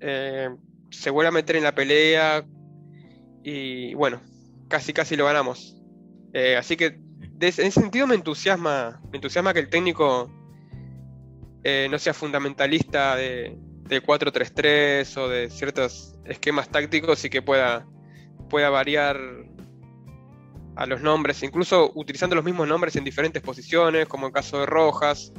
eh, 0.00 0.48
se 0.90 1.10
vuelve 1.10 1.28
a 1.28 1.32
meter 1.32 1.56
en 1.56 1.64
la 1.64 1.74
pelea 1.74 2.44
y 3.42 3.94
bueno, 3.94 4.20
casi 4.68 4.92
casi 4.92 5.16
lo 5.16 5.24
ganamos. 5.24 5.76
Eh, 6.32 6.56
así 6.56 6.76
que 6.76 6.98
de 7.36 7.48
en 7.48 7.66
ese 7.66 7.80
sentido 7.80 8.06
me 8.06 8.14
entusiasma, 8.14 9.00
me 9.10 9.18
entusiasma 9.18 9.52
que 9.52 9.60
el 9.60 9.68
técnico 9.68 10.30
eh, 11.62 11.88
no 11.90 11.98
sea 11.98 12.14
fundamentalista 12.14 13.16
de, 13.16 13.56
del 13.88 14.02
4-3-3 14.02 15.16
o 15.18 15.28
de 15.28 15.50
ciertos 15.50 16.14
esquemas 16.24 16.68
tácticos 16.68 17.24
y 17.24 17.30
que 17.30 17.42
pueda, 17.42 17.86
pueda 18.48 18.70
variar 18.70 19.18
a 20.76 20.86
los 20.86 21.00
nombres, 21.00 21.42
incluso 21.42 21.92
utilizando 21.94 22.34
los 22.36 22.44
mismos 22.44 22.66
nombres 22.68 22.96
en 22.96 23.04
diferentes 23.04 23.42
posiciones, 23.42 24.06
como 24.06 24.26
el 24.26 24.32
caso 24.32 24.58
de 24.60 24.66
Rojas, 24.66 25.32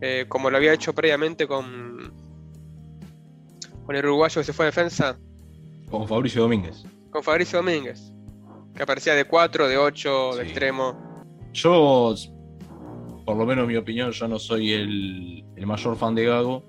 eh, 0.00 0.26
como 0.28 0.50
lo 0.50 0.56
había 0.56 0.72
hecho 0.72 0.94
previamente 0.94 1.46
con, 1.46 2.12
con 3.86 3.96
el 3.96 4.04
uruguayo 4.06 4.40
que 4.40 4.44
se 4.44 4.52
fue 4.52 4.66
a 4.66 4.68
defensa, 4.68 5.18
Con 5.90 6.06
Fabricio 6.08 6.42
Domínguez. 6.42 6.84
con 7.10 7.22
Fabricio 7.22 7.58
Domínguez, 7.58 8.12
que 8.74 8.82
aparecía 8.82 9.14
de 9.14 9.24
4, 9.24 9.68
de 9.68 9.76
8, 9.78 10.36
de 10.36 10.42
extremo. 10.44 10.96
Yo, 11.52 12.14
por 13.24 13.36
lo 13.36 13.46
menos 13.46 13.62
en 13.64 13.68
mi 13.68 13.76
opinión, 13.76 14.10
yo 14.10 14.28
no 14.28 14.38
soy 14.38 14.72
el, 14.72 15.44
el 15.56 15.66
mayor 15.66 15.96
fan 15.96 16.14
de 16.14 16.24
Gago, 16.26 16.64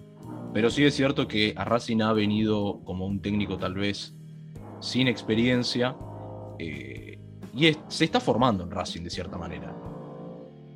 pero 0.54 0.70
sí 0.70 0.86
es 0.86 0.96
cierto 0.96 1.28
que 1.28 1.54
a 1.58 1.66
Racing 1.66 2.02
ha 2.02 2.14
venido 2.14 2.80
como 2.86 3.06
un 3.06 3.22
técnico 3.22 3.58
tal 3.58 3.74
vez 3.74 4.14
sin 4.80 5.08
experiencia 5.08 5.96
eh, 6.60 7.05
y 7.56 7.68
es- 7.68 7.80
se 7.88 8.06
está 8.06 8.20
formando 8.20 8.64
en 8.64 8.72
Racing 8.72 9.02
de 9.04 9.10
cierta 9.10 9.38
manera. 9.38 9.74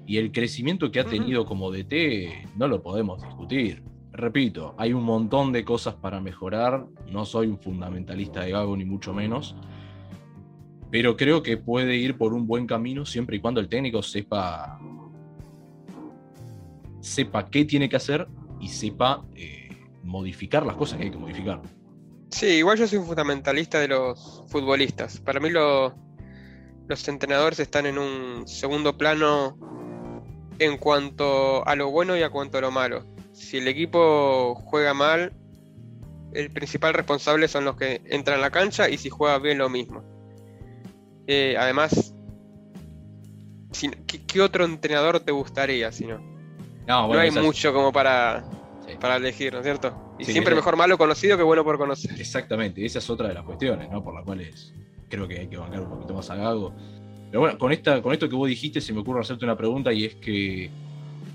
Y 0.05 0.17
el 0.17 0.31
crecimiento 0.31 0.89
que 0.91 0.99
ha 0.99 1.03
tenido 1.05 1.45
como 1.45 1.69
DT 1.71 2.47
no 2.55 2.67
lo 2.67 2.81
podemos 2.81 3.21
discutir. 3.21 3.83
Repito, 4.11 4.73
hay 4.77 4.91
un 4.93 5.03
montón 5.03 5.51
de 5.51 5.63
cosas 5.63 5.93
para 5.95 6.19
mejorar, 6.19 6.85
no 7.11 7.25
soy 7.25 7.47
un 7.47 7.59
fundamentalista 7.59 8.41
de 8.41 8.51
Gago 8.51 8.75
ni 8.75 8.85
mucho 8.85 9.13
menos, 9.13 9.55
pero 10.89 11.15
creo 11.15 11.43
que 11.43 11.57
puede 11.57 11.95
ir 11.97 12.17
por 12.17 12.33
un 12.33 12.47
buen 12.47 12.65
camino 12.65 13.05
siempre 13.05 13.37
y 13.37 13.39
cuando 13.39 13.59
el 13.61 13.69
técnico 13.69 14.01
sepa 14.01 14.79
sepa 17.01 17.49
qué 17.49 17.65
tiene 17.65 17.87
que 17.87 17.95
hacer 17.95 18.27
y 18.59 18.67
sepa 18.67 19.23
eh, 19.35 19.69
modificar 20.03 20.65
las 20.65 20.75
cosas 20.75 20.97
que 20.97 21.05
hay 21.05 21.11
que 21.11 21.17
modificar. 21.17 21.61
Sí, 22.31 22.47
igual 22.47 22.77
yo 22.77 22.87
soy 22.87 22.97
un 22.99 23.05
fundamentalista 23.05 23.79
de 23.79 23.87
los 23.87 24.43
futbolistas. 24.49 25.19
Para 25.19 25.39
mí 25.39 25.49
lo- 25.49 25.95
los 26.89 27.07
entrenadores 27.07 27.59
están 27.59 27.85
en 27.85 27.97
un 27.99 28.47
segundo 28.47 28.97
plano 28.97 29.57
en 30.57 30.77
cuanto 30.77 31.65
a 31.65 31.75
lo 31.75 31.89
bueno 31.91 32.17
y 32.17 32.23
a 32.23 32.29
cuanto 32.31 32.57
a 32.57 32.61
lo 32.61 32.71
malo. 32.71 33.05
Si 33.31 33.57
el 33.57 33.67
equipo 33.67 34.55
juega 34.55 34.93
mal, 34.93 35.31
el 36.33 36.49
principal 36.51 36.93
responsable 36.95 37.47
son 37.47 37.63
los 37.63 37.77
que 37.77 38.01
entran 38.05 38.39
a 38.39 38.41
la 38.41 38.49
cancha 38.51 38.89
y 38.89 38.97
si 38.97 39.09
juega 39.09 39.37
bien 39.37 39.59
lo 39.59 39.69
mismo. 39.69 40.03
Eh, 41.27 41.55
además, 41.57 42.13
si- 43.71 43.89
¿qué, 44.07 44.25
qué 44.25 44.41
otro 44.41 44.65
entrenador 44.65 45.19
te 45.19 45.31
gustaría 45.31 45.91
si 45.91 46.05
no? 46.07 46.19
No, 46.87 47.07
no 47.07 47.19
hay 47.19 47.29
mucho 47.29 47.71
como 47.71 47.93
para, 47.93 48.43
sí. 48.85 48.93
para 48.99 49.17
elegir, 49.17 49.53
¿no 49.53 49.59
es 49.59 49.65
cierto? 49.65 49.95
Y 50.17 50.25
Sí, 50.25 50.31
siempre 50.31 50.55
mejor 50.55 50.75
malo 50.75 50.97
conocido 50.97 51.37
que 51.37 51.43
bueno 51.43 51.63
por 51.63 51.77
conocer. 51.77 52.19
Exactamente, 52.19 52.83
esa 52.83 52.97
es 52.97 53.07
otra 53.11 53.27
de 53.27 53.35
las 53.35 53.43
cuestiones, 53.43 53.89
¿no? 53.91 54.03
Por 54.03 54.15
las 54.15 54.25
cuales 54.25 54.73
creo 55.09 55.27
que 55.27 55.39
hay 55.39 55.47
que 55.47 55.57
bancar 55.57 55.81
un 55.81 55.89
poquito 55.89 56.13
más 56.13 56.29
a 56.29 56.35
Gago. 56.35 56.73
Pero 57.29 57.41
bueno, 57.41 57.57
con, 57.57 57.71
esta, 57.71 58.01
con 58.01 58.13
esto 58.13 58.27
que 58.29 58.35
vos 58.35 58.47
dijiste 58.49 58.81
se 58.81 58.93
me 58.93 59.01
ocurre 59.01 59.21
hacerte 59.21 59.45
una 59.45 59.55
pregunta 59.57 59.93
y 59.93 60.05
es 60.05 60.15
que 60.15 60.69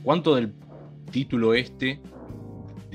¿cuánto 0.03 0.35
del 0.35 0.53
título 1.11 1.55
este 1.55 2.01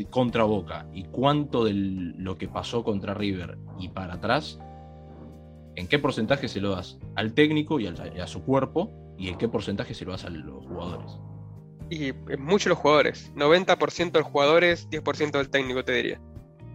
contra 0.09 0.43
Boca 0.43 0.85
y 0.93 1.03
cuánto 1.05 1.65
de 1.65 1.73
lo 1.73 2.37
que 2.37 2.47
pasó 2.47 2.83
contra 2.83 3.13
River 3.13 3.57
y 3.77 3.89
para 3.89 4.13
atrás, 4.15 4.57
en 5.75 5.87
qué 5.87 5.99
porcentaje 5.99 6.47
se 6.47 6.61
lo 6.61 6.71
das 6.71 6.97
al 7.15 7.33
técnico 7.33 7.79
y, 7.79 7.87
al- 7.87 8.13
y 8.15 8.19
a 8.19 8.27
su 8.27 8.41
cuerpo 8.43 8.91
y 9.17 9.27
en 9.27 9.37
qué 9.37 9.47
porcentaje 9.49 9.93
se 9.93 10.05
lo 10.05 10.11
das 10.11 10.23
a 10.25 10.29
los 10.29 10.65
jugadores? 10.65 11.19
Y 11.89 12.09
eh, 12.09 12.13
muchos 12.37 12.67
los 12.67 12.77
jugadores. 12.77 13.31
90% 13.35 14.11
de 14.11 14.19
los 14.19 14.29
jugadores, 14.29 14.87
10% 14.89 15.31
del 15.37 15.49
técnico, 15.49 15.83
te 15.83 15.91
diría. 15.93 16.21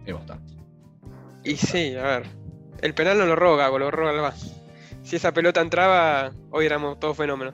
Es 0.05 0.13
bastante. 0.13 0.53
Y 1.43 1.55
sí, 1.55 1.95
a 1.95 2.03
ver. 2.03 2.27
El 2.81 2.93
penal 2.93 3.17
no 3.17 3.25
lo 3.25 3.35
roga, 3.35 3.69
lo 3.69 3.91
roga 3.91 4.11
Alba. 4.11 4.33
Si 5.03 5.15
esa 5.15 5.33
pelota 5.33 5.61
entraba, 5.61 6.31
hoy 6.49 6.65
éramos 6.65 6.99
todos 6.99 7.15
fenómenos. 7.17 7.53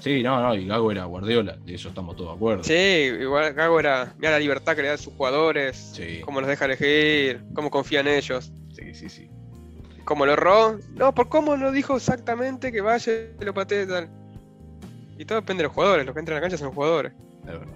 Sí, 0.00 0.20
no, 0.22 0.42
no, 0.42 0.54
y 0.54 0.66
Gago 0.66 0.90
era 0.90 1.04
Guardiola, 1.04 1.56
de 1.64 1.74
eso 1.74 1.88
estamos 1.88 2.16
todos 2.16 2.30
de 2.30 2.36
acuerdo. 2.36 2.64
Sí, 2.64 2.72
igual 2.74 3.52
Gago 3.52 3.78
era. 3.78 4.14
Mira 4.18 4.32
la 4.32 4.40
libertad 4.40 4.74
que 4.74 4.82
le 4.82 4.88
da 4.88 4.94
a 4.94 4.98
sus 4.98 5.14
jugadores. 5.14 5.92
Sí. 5.94 6.20
Cómo 6.24 6.40
los 6.40 6.48
deja 6.48 6.64
elegir. 6.64 7.44
Cómo 7.54 7.70
confía 7.70 8.00
en 8.00 8.08
ellos. 8.08 8.52
Sí, 8.72 8.94
sí, 8.94 9.08
sí. 9.08 9.30
Cómo 10.04 10.26
lo 10.26 10.32
erró. 10.32 10.78
No, 10.94 11.14
por 11.14 11.28
cómo 11.28 11.56
no 11.56 11.70
dijo 11.70 11.96
exactamente 11.96 12.72
que 12.72 12.80
vaya 12.80 13.12
y 13.40 13.44
lo 13.44 13.54
patee 13.54 13.86
tal. 13.86 14.08
Y 15.18 15.24
todo 15.24 15.40
depende 15.40 15.62
de 15.62 15.68
los 15.68 15.74
jugadores. 15.74 16.04
Los 16.04 16.14
que 16.14 16.20
entran 16.20 16.36
a 16.36 16.40
la 16.40 16.42
cancha 16.42 16.56
son 16.56 16.66
los 16.66 16.74
jugadores. 16.74 17.12
Es 17.42 17.46
verdad. 17.46 17.74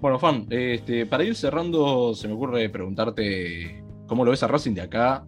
Bueno, 0.00 0.18
Fan, 0.18 0.46
este, 0.50 1.06
para 1.06 1.24
ir 1.24 1.34
cerrando, 1.34 2.14
se 2.14 2.28
me 2.28 2.34
ocurre 2.34 2.68
preguntarte 2.68 3.82
cómo 4.06 4.24
lo 4.24 4.32
ves 4.32 4.42
a 4.42 4.48
Racing 4.48 4.74
de 4.74 4.82
acá 4.82 5.24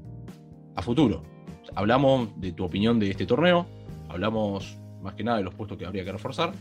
a 0.79 0.83
futuro. 0.83 1.23
Hablamos 1.75 2.41
de 2.41 2.53
tu 2.53 2.65
opinión 2.65 3.01
de 3.01 3.11
este 3.11 3.27
torneo, 3.27 3.67
hablamos 4.09 4.79
más 5.03 5.15
que 5.15 5.25
nada 5.25 5.39
de 5.39 5.45
los 5.45 5.55
puestos 5.55 5.77
que 5.77 5.85
habría 5.85 6.05
que 6.05 6.13
reforzar. 6.13 6.53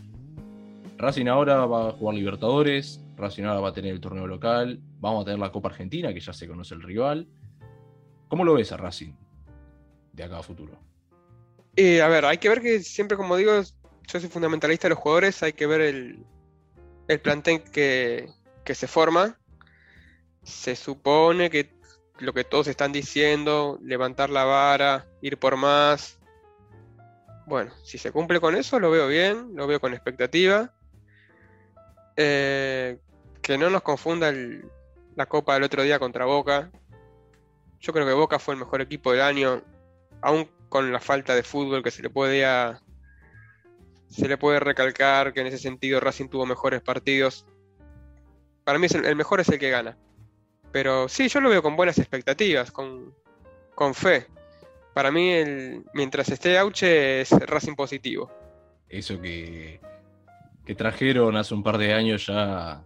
Racing 0.98 1.28
ahora 1.28 1.68
va 1.68 1.90
a 1.90 1.92
jugar 1.92 2.16
Libertadores, 2.16 3.00
Racing 3.16 3.44
ahora 3.44 3.60
va 3.60 3.70
a 3.70 3.74
tener 3.74 3.94
el 3.94 4.02
torneo 4.02 4.26
local, 4.26 4.80
vamos 5.00 5.22
a 5.22 5.26
tener 5.26 5.40
la 5.40 5.52
Copa 5.52 5.70
Argentina, 5.70 6.12
que 6.14 6.20
ya 6.20 6.34
se 6.34 6.48
conoce 6.48 6.74
el 6.74 6.82
rival. 6.82 7.28
¿Cómo 8.28 8.44
lo 8.44 8.56
ves 8.56 8.72
a 8.72 8.78
Racing 8.78 9.14
de 10.14 10.24
acá 10.24 10.40
a 10.40 10.44
futuro? 10.44 10.80
Y 11.76 12.00
a 12.00 12.08
ver, 12.08 12.26
hay 12.26 12.40
que 12.40 12.50
ver 12.50 12.62
que 12.62 12.80
siempre, 12.80 13.18
como 13.18 13.36
digo, 13.36 13.52
yo 13.62 14.20
soy 14.20 14.30
fundamentalista 14.30 14.88
de 14.88 14.96
los 14.96 15.00
jugadores, 15.00 15.44
hay 15.44 15.54
que 15.54 15.68
ver 15.68 15.82
el, 15.82 16.26
el 17.08 17.20
plantel 17.20 17.62
que, 17.62 18.28
que 18.66 18.74
se 18.74 18.88
forma. 18.88 19.38
Se 20.42 20.76
supone 20.76 21.52
que 21.52 21.77
lo 22.20 22.34
que 22.34 22.44
todos 22.44 22.68
están 22.68 22.92
diciendo, 22.92 23.80
levantar 23.82 24.30
la 24.30 24.44
vara, 24.44 25.06
ir 25.22 25.38
por 25.38 25.56
más. 25.56 26.20
Bueno, 27.46 27.72
si 27.84 27.98
se 27.98 28.12
cumple 28.12 28.40
con 28.40 28.56
eso, 28.56 28.80
lo 28.80 28.92
veo 28.92 29.08
bien, 29.08 29.52
lo 29.56 29.68
veo 29.68 29.80
con 29.80 29.94
expectativa. 29.94 30.74
Eh, 32.16 32.98
que 33.42 33.58
no 33.58 33.70
nos 33.70 33.84
confunda 33.84 34.30
el- 34.30 34.70
la 35.16 35.28
copa 35.28 35.54
del 35.54 35.64
otro 35.64 35.84
día 35.84 36.00
contra 36.00 36.26
Boca. 36.26 36.72
Yo 37.80 37.94
creo 37.94 38.06
que 38.06 38.14
Boca 38.14 38.40
fue 38.40 38.56
el 38.56 38.60
mejor 38.60 38.82
equipo 38.82 39.12
del 39.12 39.22
año, 39.22 39.62
aún 40.22 40.50
con 40.70 40.92
la 40.92 41.00
falta 41.00 41.36
de 41.36 41.44
fútbol 41.44 41.84
que 41.84 41.92
se 41.92 42.02
le 42.02 42.10
puede 42.10 42.46
a- 42.46 42.82
se 44.10 44.28
le 44.28 44.38
puede 44.38 44.60
recalcar 44.60 45.34
que 45.34 45.42
en 45.42 45.48
ese 45.48 45.58
sentido 45.58 46.00
Racing 46.00 46.30
tuvo 46.30 46.46
mejores 46.46 46.82
partidos. 46.82 47.46
Para 48.64 48.80
mí 48.80 48.88
el 48.92 49.16
mejor 49.16 49.40
es 49.40 49.50
el 49.50 49.60
que 49.60 49.70
gana. 49.70 49.98
Pero 50.72 51.08
sí, 51.08 51.28
yo 51.28 51.42
lo 51.42 51.50
veo 51.50 51.62
con 51.62 51.76
buenas 51.76 51.98
expectativas, 51.98 52.72
con, 52.72 53.14
con 53.76 53.94
fe. 53.94 54.28
Para 54.94 55.12
mí, 55.12 55.30
el, 55.30 55.84
mientras 55.94 56.30
esté 56.30 56.58
Auche, 56.58 57.22
es 57.22 57.32
Racing 57.32 57.76
positivo. 57.76 58.32
Eso 58.90 59.20
que, 59.22 59.80
que 60.66 60.76
trajeron 60.76 61.36
hace 61.38 61.54
un 61.54 61.64
par 61.64 61.78
de 61.78 61.94
años 61.94 62.26
ya, 62.28 62.84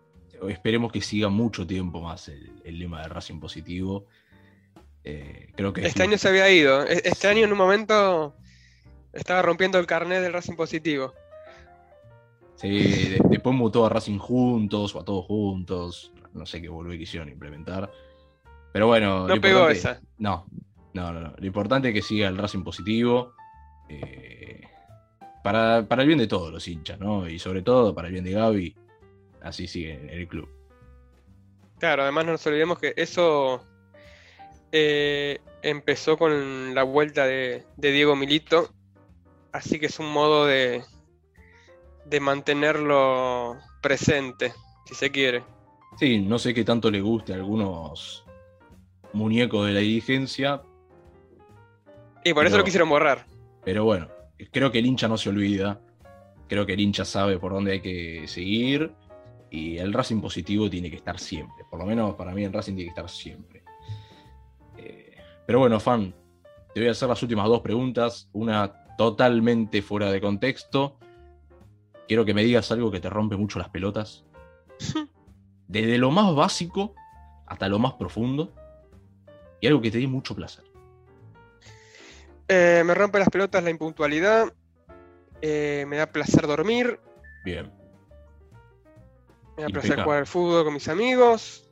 esperemos 0.50 0.91
que 0.91 1.02
siga 1.02 1.30
mucho 1.30 1.65
tiempo 1.65 2.02
más 2.02 2.28
el, 2.28 2.62
el 2.63 2.80
lema 2.80 3.02
de 3.02 3.08
Racing 3.08 3.39
positivo. 3.39 4.06
Eh, 5.04 5.48
creo 5.56 5.74
que 5.74 5.86
este 5.86 6.04
año 6.04 6.17
se 6.17 6.30
había 6.30 6.50
ido. 6.52 6.86
E-, 6.86 7.02
este 7.06 7.28
año 7.28 7.46
en 7.46 7.52
un 7.52 7.58
momento 7.58 8.36
estaba 9.13 9.41
rompiendo 9.41 9.80
el 9.80 9.88
carnet 9.88 10.22
del 10.22 10.34
Racing 10.34 10.56
positivo. 10.56 11.13
Sí, 12.56 13.15
después 13.30 13.56
mutó 13.56 13.86
a 13.86 13.89
Racing 13.89 14.20
juntos 14.20 14.96
o 14.96 15.00
a 15.00 15.06
todos 15.06 15.26
juntos. 15.26 16.12
No 16.34 16.46
sé 16.46 16.62
qué 16.62 16.70
volvió 16.70 16.98
quisieron 16.98 17.30
implementar. 17.30 17.91
Pero 18.72 18.88
bueno. 18.88 19.28
No 19.28 19.39
pegó 19.41 19.70
esa. 19.70 20.02
No, 20.17 20.46
no, 20.94 21.12
no, 21.12 21.34
Lo 21.38 21.46
importante 21.46 21.89
es 21.89 21.94
que 21.94 22.02
siga 22.02 22.28
el 22.28 22.38
Racing 22.38 22.63
positivo. 22.63 23.34
Eh, 23.89 24.62
para, 25.44 25.80
el 25.80 26.08
bien 26.08 26.20
de 26.20 26.28
todos 26.28 26.52
los 26.52 26.67
hinchas, 26.67 27.00
¿no? 27.00 27.28
Y 27.28 27.39
sobre 27.39 27.62
todo 27.62 27.94
para 27.94 28.08
el 28.08 28.13
bien 28.13 28.26
de 28.26 28.32
Gaby. 28.32 28.76
Así 29.41 29.67
sigue 29.67 29.94
en 29.94 30.10
el 30.10 30.28
club. 30.28 30.48
Claro, 31.80 32.04
además 32.04 32.26
no 32.26 32.32
nos 32.34 32.46
olvidemos 32.46 32.78
que 32.78 32.94
eso 32.96 33.65
eh, 34.72 35.39
empezó 35.63 36.17
con 36.17 36.76
la 36.76 36.84
vuelta 36.84 37.26
de, 37.26 37.65
Diego 37.78 38.15
Milito. 38.15 38.72
Así 39.52 39.80
que 39.80 39.88
es 39.88 40.00
un 40.00 40.12
modo 40.12 40.46
de, 40.46 40.84
de 42.06 42.20
mantenerlo 42.20 43.58
presente, 43.82 44.54
si 44.86 44.96
se 44.96 45.12
quiere. 45.12 45.44
Sí, 46.02 46.20
no 46.20 46.40
sé 46.40 46.54
qué 46.56 46.64
tanto 46.64 46.90
le 46.90 47.00
guste 47.00 47.32
a 47.32 47.36
algunos 47.36 48.26
muñecos 49.14 49.68
de 49.68 49.74
la 49.74 49.82
dirigencia, 49.82 50.64
y 52.24 52.34
por 52.34 52.46
eso 52.46 52.58
lo 52.58 52.64
quisieron 52.64 52.90
borrar. 52.90 53.26
Pero 53.64 53.84
bueno, 53.84 54.10
creo 54.52 54.72
que 54.72 54.80
el 54.80 54.86
hincha 54.86 55.08
no 55.08 55.18
se 55.18 55.30
olvida. 55.30 55.82
Creo 56.48 56.66
que 56.66 56.74
el 56.74 56.80
hincha 56.80 57.06
sabe 57.06 57.40
por 57.40 57.54
dónde 57.54 57.74
hay 57.74 57.82
que 57.82 58.28
seguir. 58.28 58.94
Y 59.50 59.78
el 59.78 59.94
Racing 59.94 60.22
positivo 60.22 60.70
tiene 60.70 60.90
que 60.90 60.96
estar 60.96 61.20
siempre. 61.20 61.66
Por 61.70 61.80
lo 61.80 61.86
menos 61.86 62.16
para 62.16 62.34
mí 62.34 62.44
el 62.44 62.54
Racing 62.54 62.76
tiene 62.76 62.86
que 62.86 63.00
estar 63.00 63.10
siempre. 63.10 63.64
Eh, 64.78 65.18
pero 65.46 65.60
bueno, 65.60 65.80
fan, 65.80 66.14
te 66.74 66.80
voy 66.80 66.90
a 66.90 66.92
hacer 66.92 67.10
las 67.10 67.22
últimas 67.22 67.48
dos 67.48 67.62
preguntas. 67.62 68.30
Una 68.34 68.86
totalmente 68.98 69.82
fuera 69.82 70.12
de 70.12 70.22
contexto. 70.22 70.98
Quiero 72.08 72.24
que 72.24 72.34
me 72.34 72.44
digas 72.44 72.72
algo 72.72 72.92
que 72.92 73.00
te 73.00 73.10
rompe 73.10 73.36
mucho 73.36 73.60
las 73.60 73.70
pelotas. 73.70 74.26
Desde 75.72 75.98
lo 75.98 76.12
más 76.12 76.36
básico 76.36 76.94
hasta 77.48 77.70
lo 77.70 77.80
más 77.80 77.94
profundo. 77.94 78.54
Y 79.62 79.68
algo 79.68 79.82
que 79.82 79.90
te 79.90 80.00
dé 80.00 80.08
mucho 80.08 80.36
placer. 80.36 80.66
Eh, 82.50 82.84
me 82.86 82.94
rompe 82.94 83.20
las 83.20 83.30
pelotas 83.30 83.64
la 83.64 83.70
impuntualidad. 83.70 84.54
Eh, 85.42 85.86
me 85.88 85.96
da 85.96 86.08
placer 86.08 86.46
dormir. 86.46 87.00
Bien. 87.46 87.72
Me 89.56 89.64
da 89.64 89.70
placer 89.70 90.02
jugar 90.02 90.20
al 90.20 90.28
fútbol 90.28 90.66
con 90.66 90.74
mis 90.74 90.90
amigos. 90.90 91.70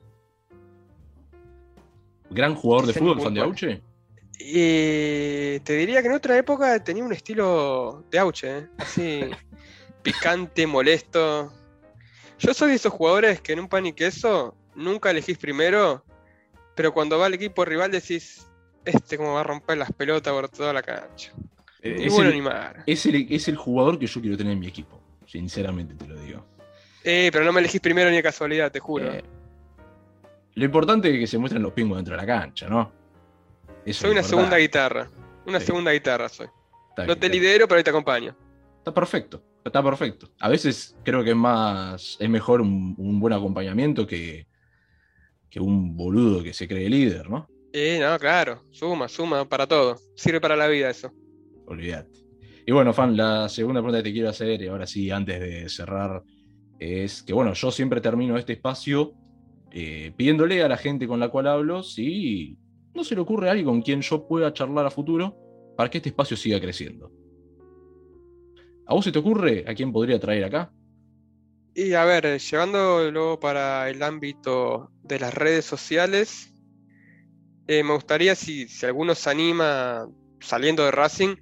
¿Gran 2.30 2.56
jugador 2.56 2.88
de 2.88 2.94
fútbol, 2.94 3.22
fan 3.22 3.34
de 3.34 3.42
Auche? 3.42 3.82
Y 4.40 5.60
te 5.60 5.74
diría 5.74 6.02
que 6.02 6.08
en 6.08 6.14
otra 6.14 6.38
época 6.38 6.82
tenía 6.82 7.04
un 7.04 7.12
estilo 7.12 8.06
de 8.10 8.20
Auche, 8.20 8.60
¿eh? 8.60 8.68
así 8.78 9.30
picante, 10.04 10.66
molesto. 10.66 11.52
Yo 12.39 12.54
soy 12.54 12.69
de 12.69 12.75
esos 12.75 12.93
jugadores 12.93 13.41
que 13.41 13.52
en 13.52 13.60
un 13.60 13.67
pan 13.67 13.86
y 13.86 13.93
queso 13.93 14.56
nunca 14.73 15.12
elegís 15.12 15.38
primero, 15.38 16.06
pero 16.73 16.93
cuando 16.93 17.19
va 17.19 17.28
el 17.28 17.34
equipo 17.34 17.65
rival 17.65 17.91
decís, 17.91 18.47
este 18.86 19.17
como 19.17 19.34
va 19.34 19.41
a 19.41 19.43
romper 19.43 19.78
las 19.78 19.91
pelotas 19.91 20.34
por 20.34 20.47
toda 20.47 20.71
la 20.71 20.82
cancha. 20.82 21.34
Eh, 21.82 22.06
es, 22.06 22.17
el, 22.17 22.47
es, 22.86 23.06
el, 23.06 23.28
es, 23.30 23.47
el, 23.49 23.58
jugador 23.58 23.99
que 23.99 24.08
yo 24.08 24.21
quiero 24.21 24.38
tener 24.38 24.54
en 24.54 24.60
mi 24.60 24.67
equipo, 24.67 25.02
sinceramente 25.25 25.95
te 25.95 26.08
lo 26.08 26.17
digo. 26.19 26.45
Eh, 27.04 27.30
pero 27.32 27.43
no 27.43 27.52
me 27.52 27.60
elegís 27.60 27.82
primero 27.82 28.10
ni 28.10 28.17
de 28.17 28.23
casualidad, 28.23 28.71
te 28.71 28.80
juro. 28.80 29.13
Eh, 29.13 29.23
lo 30.56 30.65
importante 30.65 31.13
es 31.13 31.19
que 31.19 31.28
se 31.28 31.38
muestren 31.38 31.62
los 31.62 31.73
pingos 31.73 31.97
dentro 31.97 32.15
de 32.15 32.21
la 32.21 32.28
cancha, 32.28 32.69
¿no? 32.69 32.91
soy 33.91 34.12
una 34.12 34.23
segunda 34.23 34.58
guitarra. 34.58 35.10
Una 35.45 35.60
segunda 35.60 35.91
guitarra 35.91 36.30
soy. 36.30 36.47
no 37.06 37.17
te 37.17 37.28
lidero, 37.28 37.67
pero 37.67 37.80
ahí 37.80 37.84
te 37.84 37.89
acompaño. 37.89 38.36
Está 38.78 38.93
perfecto, 38.93 39.41
está 39.69 39.84
perfecto. 39.84 40.29
A 40.39 40.49
veces 40.49 40.97
creo 41.03 41.23
que 41.23 41.32
es 41.32 41.36
más, 41.36 42.17
es 42.19 42.29
mejor 42.29 42.62
un, 42.62 42.95
un 42.97 43.19
buen 43.19 43.34
acompañamiento 43.34 44.05
que, 44.05 44.47
que 45.49 45.60
un 45.60 45.95
boludo 45.95 46.43
que 46.43 46.53
se 46.53 46.67
cree 46.67 46.89
líder, 46.89 47.29
¿no? 47.29 47.47
Eh, 47.73 47.99
no, 48.01 48.17
claro, 48.19 48.63
suma, 48.71 49.08
suma 49.08 49.47
para 49.47 49.67
todo. 49.67 49.97
Sirve 50.15 50.41
para 50.41 50.55
la 50.55 50.67
vida 50.67 50.89
eso. 50.89 51.12
Olvídate. 51.67 52.19
Y 52.65 52.71
bueno, 52.71 52.93
fan, 52.93 53.15
la 53.15 53.49
segunda 53.49 53.82
pregunta 53.82 53.99
que 53.99 54.10
te 54.10 54.13
quiero 54.13 54.29
hacer, 54.29 54.62
y 54.62 54.67
ahora 54.67 54.86
sí, 54.86 55.10
antes 55.10 55.39
de 55.39 55.69
cerrar, 55.69 56.23
es 56.79 57.23
que 57.23 57.34
bueno, 57.34 57.53
yo 57.53 57.71
siempre 57.71 58.01
termino 58.01 58.38
este 58.38 58.53
espacio 58.53 59.13
eh, 59.71 60.12
pidiéndole 60.15 60.63
a 60.63 60.67
la 60.67 60.77
gente 60.77 61.08
con 61.08 61.19
la 61.19 61.29
cual 61.29 61.47
hablo 61.47 61.84
si 61.84 62.58
no 62.93 63.03
se 63.03 63.15
le 63.15 63.21
ocurre 63.21 63.47
a 63.47 63.51
alguien 63.51 63.67
con 63.67 63.82
quien 63.82 64.01
yo 64.01 64.27
pueda 64.27 64.53
charlar 64.53 64.86
a 64.86 64.91
futuro 64.91 65.38
para 65.77 65.89
que 65.89 65.97
este 65.97 66.10
espacio 66.10 66.38
siga 66.38 66.60
creciendo. 66.60 67.12
¿A 68.89 68.95
vos 68.95 69.06
se 69.06 69.12
te 69.12 69.19
ocurre 69.19 69.65
a 69.67 69.75
quién 69.75 69.93
podría 69.93 70.19
traer 70.19 70.45
acá? 70.45 70.71
Y 71.75 71.93
a 71.93 72.06
ver, 72.06 72.39
llevándolo 72.39 73.39
para 73.39 73.88
el 73.88 74.02
ámbito 74.02 74.89
de 75.04 75.19
las 75.19 75.32
redes 75.32 75.63
sociales, 75.63 76.52
eh, 77.67 77.84
me 77.84 77.93
gustaría 77.93 78.34
si, 78.34 78.67
si, 78.67 78.88
alguno 78.88 79.13
se 79.13 79.30
anima 79.30 80.10
saliendo 80.39 80.84
de 80.84 80.89
Racing, 80.89 81.36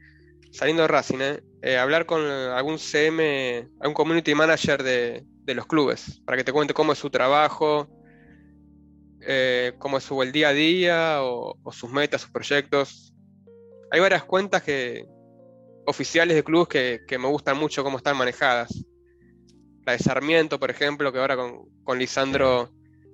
saliendo 0.51 0.81
de 0.81 0.88
Racing, 0.89 1.19
eh, 1.21 1.39
eh, 1.62 1.77
hablar 1.77 2.05
con 2.05 2.21
algún 2.21 2.79
CM, 2.79 3.65
algún 3.79 3.93
community 3.93 4.36
manager 4.36 4.83
de, 4.83 5.23
los 5.45 5.67
clubes, 5.67 6.21
para 6.25 6.38
que 6.38 6.43
te 6.43 6.51
cuente 6.51 6.73
cómo 6.73 6.91
es 6.91 6.99
su 6.99 7.10
trabajo, 7.10 7.88
cómo 9.79 9.97
es 9.99 10.03
su 10.03 10.21
el 10.21 10.33
día 10.33 10.49
a 10.49 10.53
día 10.53 11.19
o, 11.21 11.57
sus 11.71 11.89
metas, 11.89 12.23
sus 12.23 12.31
proyectos. 12.31 13.13
Hay 13.89 14.01
varias 14.01 14.25
cuentas 14.25 14.63
que, 14.63 15.05
oficiales 15.88 16.36
de 16.36 16.43
clubes 16.43 16.67
que, 16.67 17.17
me 17.17 17.28
gustan 17.28 17.58
mucho 17.58 17.84
cómo 17.84 17.97
están 17.97 18.17
manejadas. 18.17 18.69
La 19.86 19.93
de 19.93 20.00
Sarmiento, 20.00 20.60
por 20.60 20.69
ejemplo, 20.69 21.12
que 21.12 21.19
ahora 21.19 21.36
con, 21.36 21.69
con 21.84 21.97
Lisandro 21.97 22.69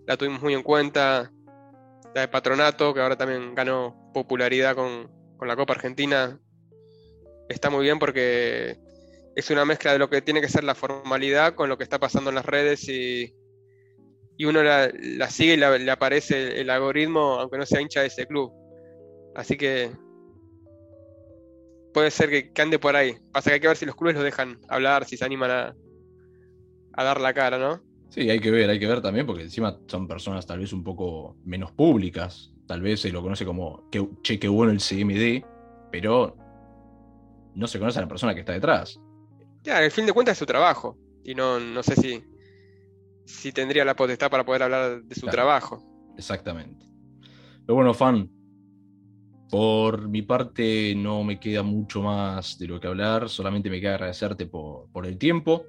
la 0.08 0.18
tuvimos 0.18 0.42
muy 0.42 0.54
en 0.54 0.64
cuenta 0.64 1.32
la 2.14 2.22
de 2.22 2.28
Patronato, 2.28 2.94
que 2.94 3.00
ahora 3.00 3.16
también 3.16 3.56
ganó 3.56 4.12
popularidad 4.14 4.76
con, 4.76 5.12
la 5.46 5.58
Copa 5.58 5.74
Argentina, 5.74 6.40
está 7.50 7.70
muy 7.70 7.84
bien 7.84 8.00
porque 8.00 8.80
es 9.36 9.50
una 9.50 9.66
mezcla 9.66 9.92
de 9.92 10.00
lo 10.00 10.10
que 10.10 10.22
tiene 10.22 10.40
que 10.40 10.48
ser 10.48 10.64
la 10.64 10.74
formalidad 10.74 11.54
con 11.54 11.68
lo 11.68 11.78
que 11.78 11.84
está 11.84 12.00
pasando 12.00 12.30
en 12.30 12.36
las 12.36 12.46
redes 12.46 12.88
y, 12.88 13.36
y 14.38 14.46
uno 14.46 14.64
la, 14.64 14.90
sigue 15.30 15.56
y 15.56 15.58
le 15.58 15.92
aparece 15.92 16.62
el, 16.62 16.70
algoritmo, 16.70 17.40
aunque 17.42 17.58
no 17.58 17.66
sea 17.66 17.82
hincha 17.82 18.00
de 18.00 18.08
ese 18.08 18.26
club. 18.26 18.54
Así 19.36 19.58
que 19.58 19.92
puede 21.94 22.12
ser 22.12 22.30
que, 22.30 22.62
ande 22.62 22.80
por 22.80 22.96
ahí. 22.96 23.18
Pasa 23.32 23.50
que 23.50 23.54
hay 23.56 23.60
que 23.60 23.68
ver 23.68 23.78
si 23.78 23.86
los 23.86 23.96
clubes 23.96 24.16
los 24.16 24.24
dejan 24.24 24.60
hablar, 24.68 25.06
si 25.06 25.18
se 25.18 25.26
animan 25.26 25.52
a, 25.52 25.76
a 26.94 27.04
dar 27.04 27.22
la 27.22 27.34
cara, 27.34 27.58
¿no? 27.58 27.82
Sí, 28.10 28.30
hay 28.30 28.40
que 28.40 28.52
ver, 28.52 28.70
hay 28.70 28.80
que 28.80 28.88
ver 28.88 29.02
también, 29.02 29.26
porque 29.26 29.44
encima 29.44 29.80
son 29.88 30.08
personas 30.08 30.46
tal 30.46 30.60
vez 30.60 30.74
un 30.74 30.84
poco 30.84 31.36
menos 31.44 31.72
públicas. 31.72 32.54
Tal 32.68 32.82
vez 32.82 33.02
se 33.02 33.12
lo 33.12 33.22
conoce 33.22 33.46
como, 33.46 33.90
que, 33.90 34.08
che, 34.22 34.40
qué 34.40 34.48
bueno 34.48 34.72
el 34.72 34.80
CMD, 34.80 35.46
pero 35.92 36.36
no 37.56 37.68
se 37.68 37.80
conoce 37.80 38.00
a 38.00 38.04
la 38.04 38.08
persona 38.08 38.34
que 38.34 38.42
está 38.42 38.54
detrás. 38.54 39.00
Ya, 39.64 39.84
el 39.84 39.92
fin 39.92 40.06
de 40.06 40.14
cuentas 40.14 40.34
es 40.34 40.40
su 40.40 40.46
trabajo. 40.46 40.98
Y 41.24 41.36
no, 41.36 41.60
no 41.60 41.84
sé 41.84 41.96
si, 41.96 42.24
si 43.26 43.52
tendría 43.52 43.86
la 43.86 43.96
potestad 43.96 44.30
para 44.30 44.46
poder 44.46 44.64
hablar 44.64 45.04
de 45.04 45.16
su 45.16 45.28
trabajo. 45.28 45.82
Exactamente. 46.18 46.86
Pero 47.66 47.76
bueno, 47.76 47.94
fan, 47.94 48.30
por 49.54 50.10
mi 50.10 50.24
parte 50.24 50.96
no 50.96 51.24
me 51.24 51.40
queda 51.40 51.62
mucho 51.62 52.02
más 52.02 52.58
de 52.58 52.66
lo 52.66 52.80
que 52.80 52.88
hablar, 52.88 53.30
solamente 53.30 53.70
me 53.70 53.80
queda 53.80 53.94
agradecerte 53.94 54.48
por, 54.48 54.90
por 54.92 55.06
el 55.06 55.20
tiempo 55.20 55.68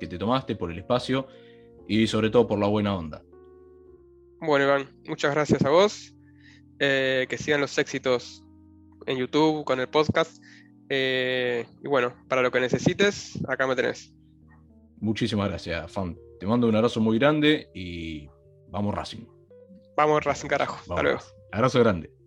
que 0.00 0.06
te 0.06 0.16
tomaste, 0.16 0.56
por 0.56 0.72
el 0.72 0.78
espacio 0.78 1.26
y 1.86 2.06
sobre 2.06 2.30
todo 2.30 2.46
por 2.46 2.58
la 2.58 2.68
buena 2.68 2.96
onda. 2.96 3.22
Bueno, 4.40 4.64
Iván, 4.64 4.88
muchas 5.06 5.34
gracias 5.34 5.62
a 5.62 5.68
vos. 5.68 6.14
Eh, 6.78 7.26
que 7.28 7.36
sigan 7.36 7.60
los 7.60 7.76
éxitos 7.76 8.46
en 9.04 9.18
YouTube 9.18 9.62
con 9.66 9.78
el 9.78 9.90
podcast. 9.90 10.42
Eh, 10.88 11.66
y 11.84 11.88
bueno, 11.88 12.14
para 12.30 12.40
lo 12.40 12.50
que 12.50 12.60
necesites, 12.60 13.38
acá 13.46 13.66
me 13.66 13.76
tenés. 13.76 14.10
Muchísimas 15.02 15.50
gracias, 15.50 15.92
fan. 15.92 16.16
Te 16.40 16.46
mando 16.46 16.66
un 16.66 16.76
abrazo 16.76 16.98
muy 16.98 17.18
grande 17.18 17.68
y 17.74 18.26
vamos 18.70 18.94
Racing. 18.94 19.26
Vamos 19.98 20.24
Racing, 20.24 20.48
carajo. 20.48 20.76
Hasta 20.76 21.02
luego. 21.02 21.20
Abrazo 21.52 21.78
grande. 21.80 22.21